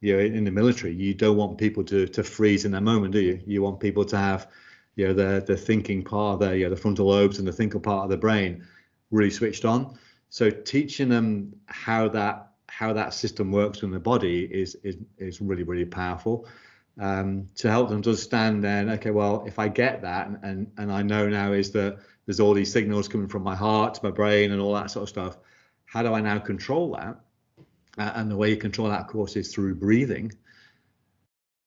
[0.00, 3.12] you know, in the military, you don't want people to to freeze in that moment,
[3.12, 3.40] do you?
[3.46, 4.48] You want people to have,
[4.96, 7.52] you know, the the thinking part, of the you know, the frontal lobes and the
[7.52, 8.66] thinking part of the brain
[9.10, 9.96] really switched on.
[10.28, 15.40] So teaching them how that how that system works in the body is is is
[15.40, 16.46] really really powerful.
[16.98, 20.72] Um, to help them to understand then okay well if i get that and, and
[20.78, 24.00] and i know now is that there's all these signals coming from my heart to
[24.04, 25.38] my brain and all that sort of stuff.
[25.86, 27.20] How do I now control that?
[27.96, 30.32] Uh, and the way you control that, of course, is through breathing.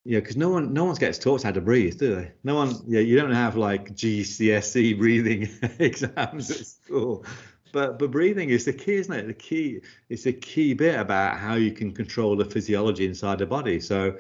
[0.06, 2.32] Yeah, because no one no one gets taught how to breathe, do they?
[2.44, 2.74] No one.
[2.88, 5.50] Yeah, you don't have like GCSE breathing
[5.80, 7.26] exams at school.
[7.72, 9.28] But but breathing is the key, isn't it?
[9.28, 13.46] The key it's a key bit about how you can control the physiology inside the
[13.46, 13.80] body.
[13.80, 14.18] So,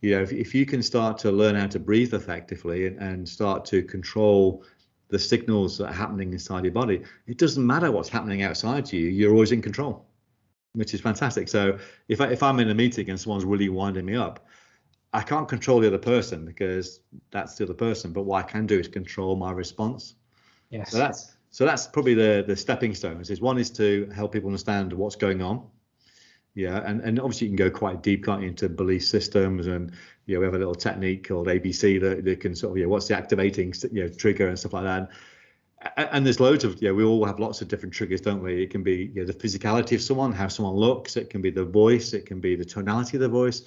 [0.00, 3.28] you know, if, if you can start to learn how to breathe effectively and, and
[3.28, 4.64] start to control
[5.10, 7.02] the signals that are happening inside your body.
[7.26, 10.06] It doesn't matter what's happening outside you, you're always in control,
[10.72, 11.48] which is fantastic.
[11.48, 11.78] So
[12.08, 14.46] if, I, if I'm in a meeting and someone's really winding me up,
[15.12, 17.00] I can't control the other person because
[17.32, 18.12] that's the other person.
[18.12, 20.14] But what I can do is control my response.
[20.70, 20.92] Yes.
[20.92, 23.30] So that's so that's probably the the stepping stones.
[23.30, 25.66] Is one is to help people understand what's going on.
[26.54, 29.92] Yeah, and, and obviously you can go quite deep, can't you, into belief systems and
[30.26, 32.84] you know, we have a little technique called ABC that, that can sort of, you
[32.84, 35.10] know, what's the activating, you know, trigger and stuff like that.
[35.96, 38.62] And, and there's loads of, yeah, we all have lots of different triggers, don't we?
[38.62, 41.16] It can be you know, the physicality of someone, how someone looks.
[41.16, 42.12] It can be the voice.
[42.12, 43.62] It can be the tonality of the voice.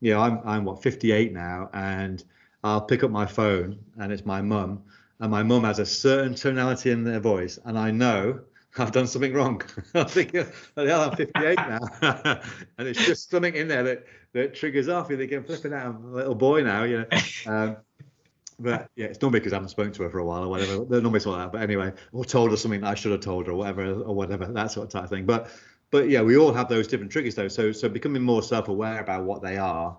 [0.00, 2.22] You know, I'm, I'm what, 58 now, and
[2.62, 4.82] I'll pick up my phone and it's my mum,
[5.20, 8.40] and my mum has a certain tonality in their voice, and I know
[8.78, 9.62] I've done something wrong.
[9.94, 10.46] I'm thinking,
[10.76, 11.78] oh, hell, I'm 58 now.
[12.78, 15.08] and it's just something in there that, that triggers off.
[15.08, 17.06] You're thinking, flipping out, I'm a little boy now, you know.
[17.46, 17.76] Um,
[18.60, 20.84] but yeah, it's normally because I haven't spoken to her for a while or whatever.
[20.84, 21.52] They're normally like that.
[21.52, 24.46] But anyway, or told her something I should have told her or whatever, or whatever,
[24.46, 25.26] that sort of type of thing.
[25.26, 25.48] But
[25.92, 27.46] but yeah, we all have those different triggers though.
[27.46, 29.96] So so becoming more self-aware about what they are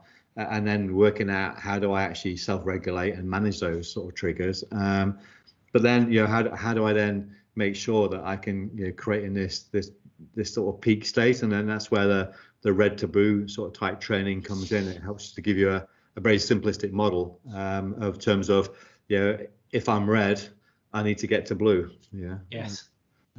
[0.50, 4.64] and then working out how do I actually self-regulate and manage those sort of triggers.
[4.72, 5.20] Um,
[5.74, 8.88] but then you know how how do I then make sure that I can you
[8.88, 9.92] know create in this this
[10.36, 13.68] this sort of peak state, and then that's where the the red to blue sort
[13.70, 14.88] of type training comes in.
[14.88, 18.70] It helps to give you a, a very simplistic model um, of terms of
[19.08, 19.38] you know
[19.72, 20.42] if I'm red,
[20.94, 21.92] I need to get to blue.
[22.12, 22.38] Yeah.
[22.50, 22.90] Yes.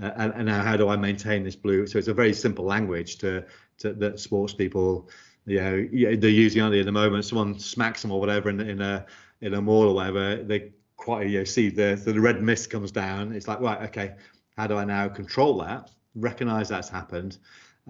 [0.01, 1.86] Uh, and, and now how do I maintain this blue?
[1.86, 3.44] So it's a very simple language to,
[3.78, 5.09] to that sports people,
[5.47, 7.24] you know, they're using on at the moment.
[7.24, 9.07] Someone smacks them or whatever in, in a
[9.41, 10.36] in a maul or whatever.
[10.36, 13.32] They quite you know, see the the red mist comes down.
[13.32, 14.14] It's like right, okay,
[14.57, 15.91] how do I now control that?
[16.14, 17.38] Recognize that's happened.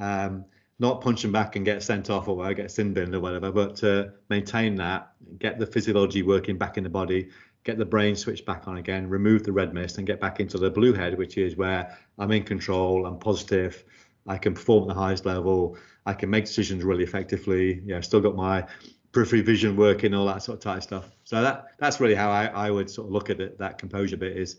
[0.00, 0.44] Um,
[0.78, 3.52] not punch them back and get sent off or whatever, get sin binned or whatever,
[3.52, 7.28] but to maintain that, get the physiology working back in the body,
[7.64, 10.56] get the brain switched back on again, remove the red mist and get back into
[10.56, 13.84] the blue head, which is where I'm in control, I'm positive,
[14.26, 17.82] I can perform at the highest level, I can make decisions really effectively.
[17.84, 18.66] Yeah, still got my
[19.12, 21.10] periphery vision working, all that sort of type stuff.
[21.24, 23.58] So that that's really how I, I would sort of look at it.
[23.58, 24.56] That composure bit is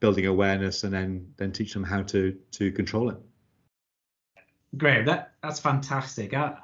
[0.00, 3.16] building awareness and then then teach them how to to control it.
[4.76, 6.34] Great, that that's fantastic.
[6.34, 6.56] I,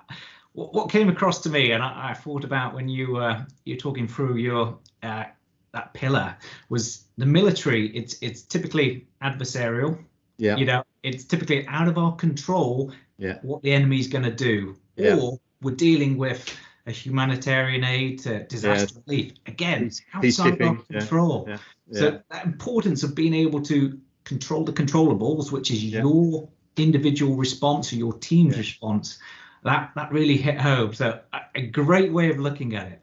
[0.53, 4.07] what came across to me, and I, I thought about when you uh, you're talking
[4.07, 5.24] through your uh,
[5.72, 6.37] that pillar
[6.68, 7.89] was the military.
[7.89, 9.99] It's it's typically adversarial.
[10.37, 10.57] Yeah.
[10.57, 12.93] You know, it's typically out of our control.
[13.18, 13.39] Yeah.
[13.43, 15.16] What the enemy's going to do, yeah.
[15.16, 16.55] or we're dealing with
[16.87, 19.03] a humanitarian aid to disaster yeah.
[19.07, 19.32] relief.
[19.47, 21.47] Again, outside our control.
[21.49, 21.59] Yeah.
[21.87, 22.01] Yeah.
[22.01, 27.93] So that importance of being able to control the controllables, which is your individual response
[27.93, 29.18] or your team's response,
[29.62, 30.93] that that really hit home.
[30.95, 33.01] So a, a great way of looking at it.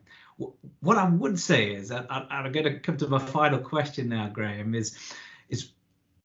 [0.80, 4.28] What I would say is, and I'm going to come to my final question now,
[4.28, 4.98] Graham, is
[5.50, 5.72] is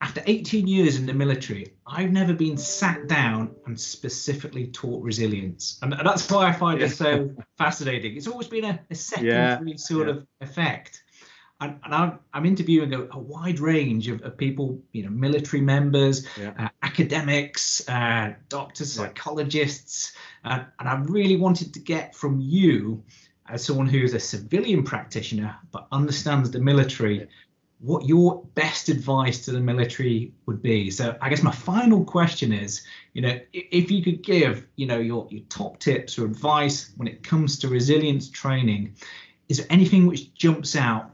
[0.00, 5.78] after 18 years in the military, I've never been sat down and specifically taught resilience.
[5.80, 8.16] And that's why I find it so fascinating.
[8.16, 9.76] It's always been a, a secondary yeah.
[9.76, 10.14] sort yeah.
[10.14, 11.02] of effect.
[11.58, 15.62] And, and I'm, I'm, interviewing a, a wide range of, of, people, you know, military
[15.62, 16.52] members, yeah.
[16.58, 20.12] uh, academics, uh, doctors, psychologists,
[20.44, 23.02] uh, and I really wanted to get from you,
[23.48, 27.26] as someone who's a civilian practitioner but understands the military,
[27.78, 30.90] what your best advice to the military would be.
[30.90, 34.98] So I guess my final question is, you know, if you could give, you know,
[34.98, 38.94] your, your top tips or advice when it comes to resilience training,
[39.48, 41.10] is there anything which jumps out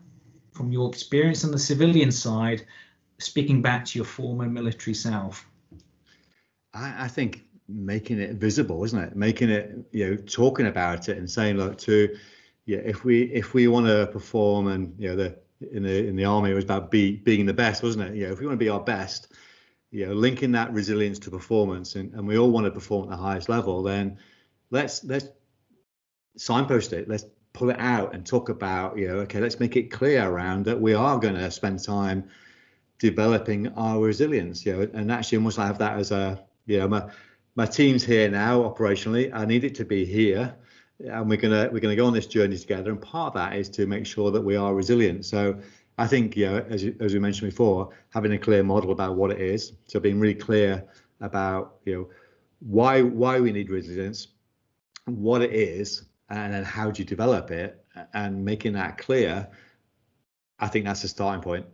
[0.53, 2.65] from your experience on the civilian side,
[3.19, 5.49] speaking back to your former military self?
[6.73, 9.17] I, I think making it visible, isn't it?
[9.17, 12.17] Making it, you know, talking about it and saying, look, to
[12.67, 15.37] yeah, if we if we want to perform and you know the
[15.73, 18.15] in the in the army it was about be, being the best wasn't it?
[18.15, 19.33] You know if we want to be our best
[19.91, 23.11] you know linking that resilience to performance and, and we all want to perform at
[23.11, 24.19] the highest level then
[24.71, 25.27] let's let's
[26.37, 27.09] signpost it.
[27.09, 30.65] Let's pull it out and talk about you know okay let's make it clear around
[30.65, 32.29] that we are going to spend time
[32.99, 36.89] developing our resilience you know and actually almost I have that as a you know
[36.89, 37.11] my
[37.55, 40.55] my team's here now operationally i need it to be here
[41.07, 42.91] and we're gonna we're gonna go on this journey together.
[42.91, 45.25] And part of that is to make sure that we are resilient.
[45.25, 45.59] So
[45.99, 49.31] I think you know, as as we mentioned before, having a clear model about what
[49.31, 49.73] it is.
[49.87, 50.85] So being really clear
[51.21, 52.09] about you know
[52.61, 54.29] why why we need resilience,
[55.07, 57.85] what it is, and then how do you develop it,
[58.15, 59.49] and making that clear.
[60.59, 61.67] I think that's a starting point.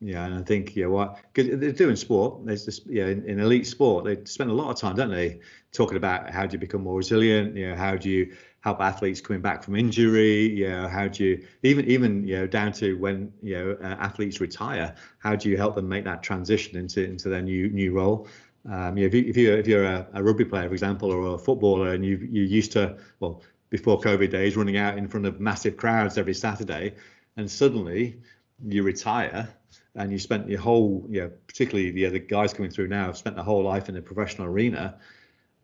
[0.00, 2.44] Yeah, and I think yeah, what because they're doing sport.
[2.44, 5.40] There's this yeah in, in, elite sport they spend a lot of time, don't they,
[5.72, 7.56] talking about how do you become more resilient?
[7.56, 8.36] You know, how do you
[8.66, 10.48] help athletes coming back from injury?
[10.48, 13.94] You know, how do you even even you know down to when you know uh,
[14.08, 14.92] athletes retire?
[15.18, 18.26] How do you help them make that transition into into their new new role?
[18.68, 21.12] Um, you know, if you if you if you're a, a rugby player, for example,
[21.12, 23.40] or a footballer, and you you used to well
[23.70, 26.94] before COVID days running out in front of massive crowds every Saturday,
[27.36, 28.20] and suddenly
[28.66, 29.48] you retire
[29.94, 33.16] and you spent your whole, you know, particularly the other guys coming through now have
[33.16, 34.98] spent their whole life in the professional arena,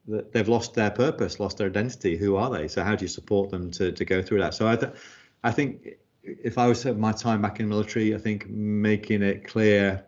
[0.06, 2.16] they've lost their purpose, lost their identity.
[2.16, 2.68] Who are they?
[2.68, 4.54] So how do you support them to to go through that?
[4.54, 4.92] So I, th-
[5.44, 5.88] I think
[6.22, 10.04] if I was my time back in the military, I think making it clear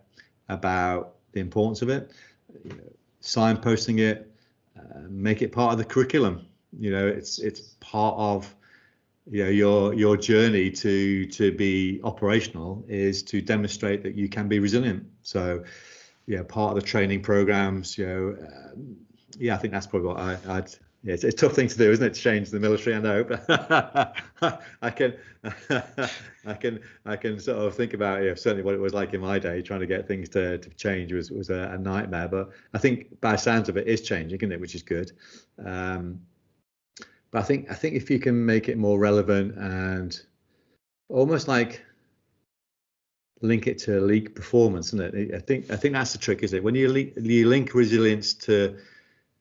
[0.48, 2.12] about the importance of it,
[3.22, 4.30] signposting it,
[4.78, 6.46] uh, make it part of the curriculum.
[6.78, 8.54] You know, it's it's part of
[9.30, 14.48] you know your your journey to to be operational is to demonstrate that you can
[14.48, 15.64] be resilient so
[16.26, 18.96] yeah part of the training programs you know um,
[19.38, 20.74] yeah i think that's probably what I, i'd
[21.04, 22.14] yeah, it's, it's, a tough thing to do, isn't it?
[22.14, 23.44] To change the military, I know, but
[24.82, 25.14] I can,
[26.46, 29.20] I can, I can sort of think about yeah, certainly what it was like in
[29.20, 29.60] my day.
[29.60, 32.28] Trying to get things to, to change was was a, a nightmare.
[32.28, 34.58] But I think by sounds of it, is changing, isn't it?
[34.58, 35.12] Which is good.
[35.62, 36.20] Um,
[37.30, 40.18] but I think I think if you can make it more relevant and
[41.10, 41.84] almost like
[43.42, 45.34] link it to elite performance, isn't it?
[45.34, 46.64] I think I think that's the trick, is it?
[46.64, 48.78] When you link, you link resilience to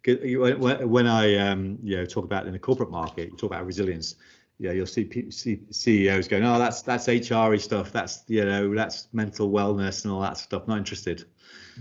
[0.05, 4.15] when I um, you know talk about in the corporate market, you talk about resilience.
[4.59, 7.91] Yeah, you'll see, see CEOs going, "Oh, that's that's HRE stuff.
[7.91, 10.67] That's you know that's mental wellness and all that stuff.
[10.67, 11.25] Not interested."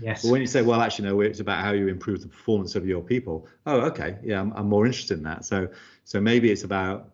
[0.01, 0.23] Yes.
[0.23, 2.85] But when you say, well, actually, no, it's about how you improve the performance of
[2.87, 3.47] your people.
[3.65, 5.45] Oh, okay, yeah, I'm, I'm more interested in that.
[5.45, 5.69] So,
[6.03, 7.11] so maybe it's about,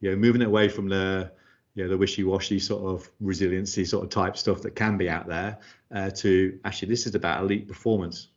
[0.00, 1.30] you know, moving it away from the,
[1.74, 5.28] you know, the wishy-washy sort of resiliency sort of type stuff that can be out
[5.28, 5.58] there,
[5.94, 8.28] uh, to actually, this is about elite performance.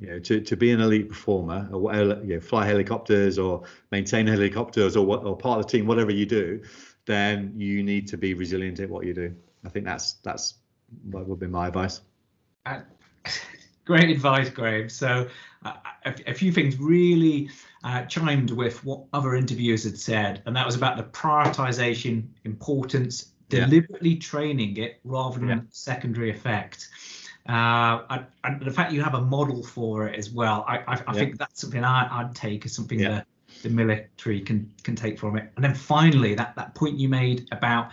[0.00, 4.28] You know, to, to be an elite performer, or you know, fly helicopters or maintain
[4.28, 6.62] helicopters or what, or part of the team, whatever you do,
[7.04, 9.34] then you need to be resilient at what you do.
[9.64, 10.54] I think that's that's
[11.10, 12.00] what would be my advice.
[12.64, 12.80] Uh,
[13.84, 14.88] great advice, Graham.
[14.88, 15.26] So
[15.64, 15.74] uh,
[16.04, 17.50] a, a, few things really
[17.82, 23.32] uh, chimed with what other interviewers had said, and that was about the prioritization, importance,
[23.48, 24.20] deliberately yeah.
[24.20, 25.60] training it rather than yeah.
[25.70, 26.88] secondary effect.
[27.48, 30.82] Uh, and, and, the fact you have a model for it as well, I, I,
[30.86, 31.12] I yeah.
[31.14, 33.26] think that's something I, would take as something that
[33.62, 35.50] the military can can take from it.
[35.56, 37.90] And then finally, that that point you made about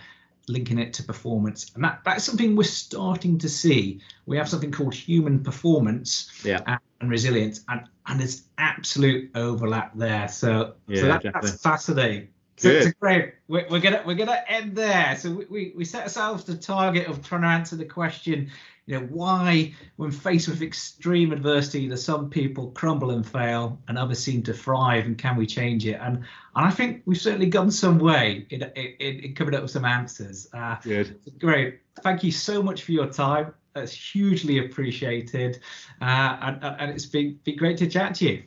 [0.48, 1.72] linking it to performance.
[1.74, 4.00] And that, that's something we're starting to see.
[4.26, 6.60] We have something called human performance yeah.
[6.66, 10.28] and, and resilience, and, and there's absolute overlap there.
[10.28, 12.28] So, yeah, so that, that's fascinating.
[12.58, 13.34] So, so great.
[13.48, 15.16] We're, we're, gonna we're gonna end there.
[15.18, 18.50] So we, we, we set ourselves the target of trying to answer the question,
[18.86, 23.98] you know, why, when faced with extreme adversity, do some people crumble and fail, and
[23.98, 25.98] others seem to thrive, and can we change it?
[26.00, 29.72] And and I think we've certainly gone some way in in, in coming up with
[29.72, 30.48] some answers.
[30.54, 31.18] Uh, Good.
[31.38, 31.80] Great.
[32.02, 33.52] Thank you so much for your time.
[33.74, 35.60] That's hugely appreciated,
[36.00, 38.42] uh, and, and it's been been great to chat to you.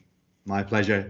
[0.46, 1.06] My pleasure.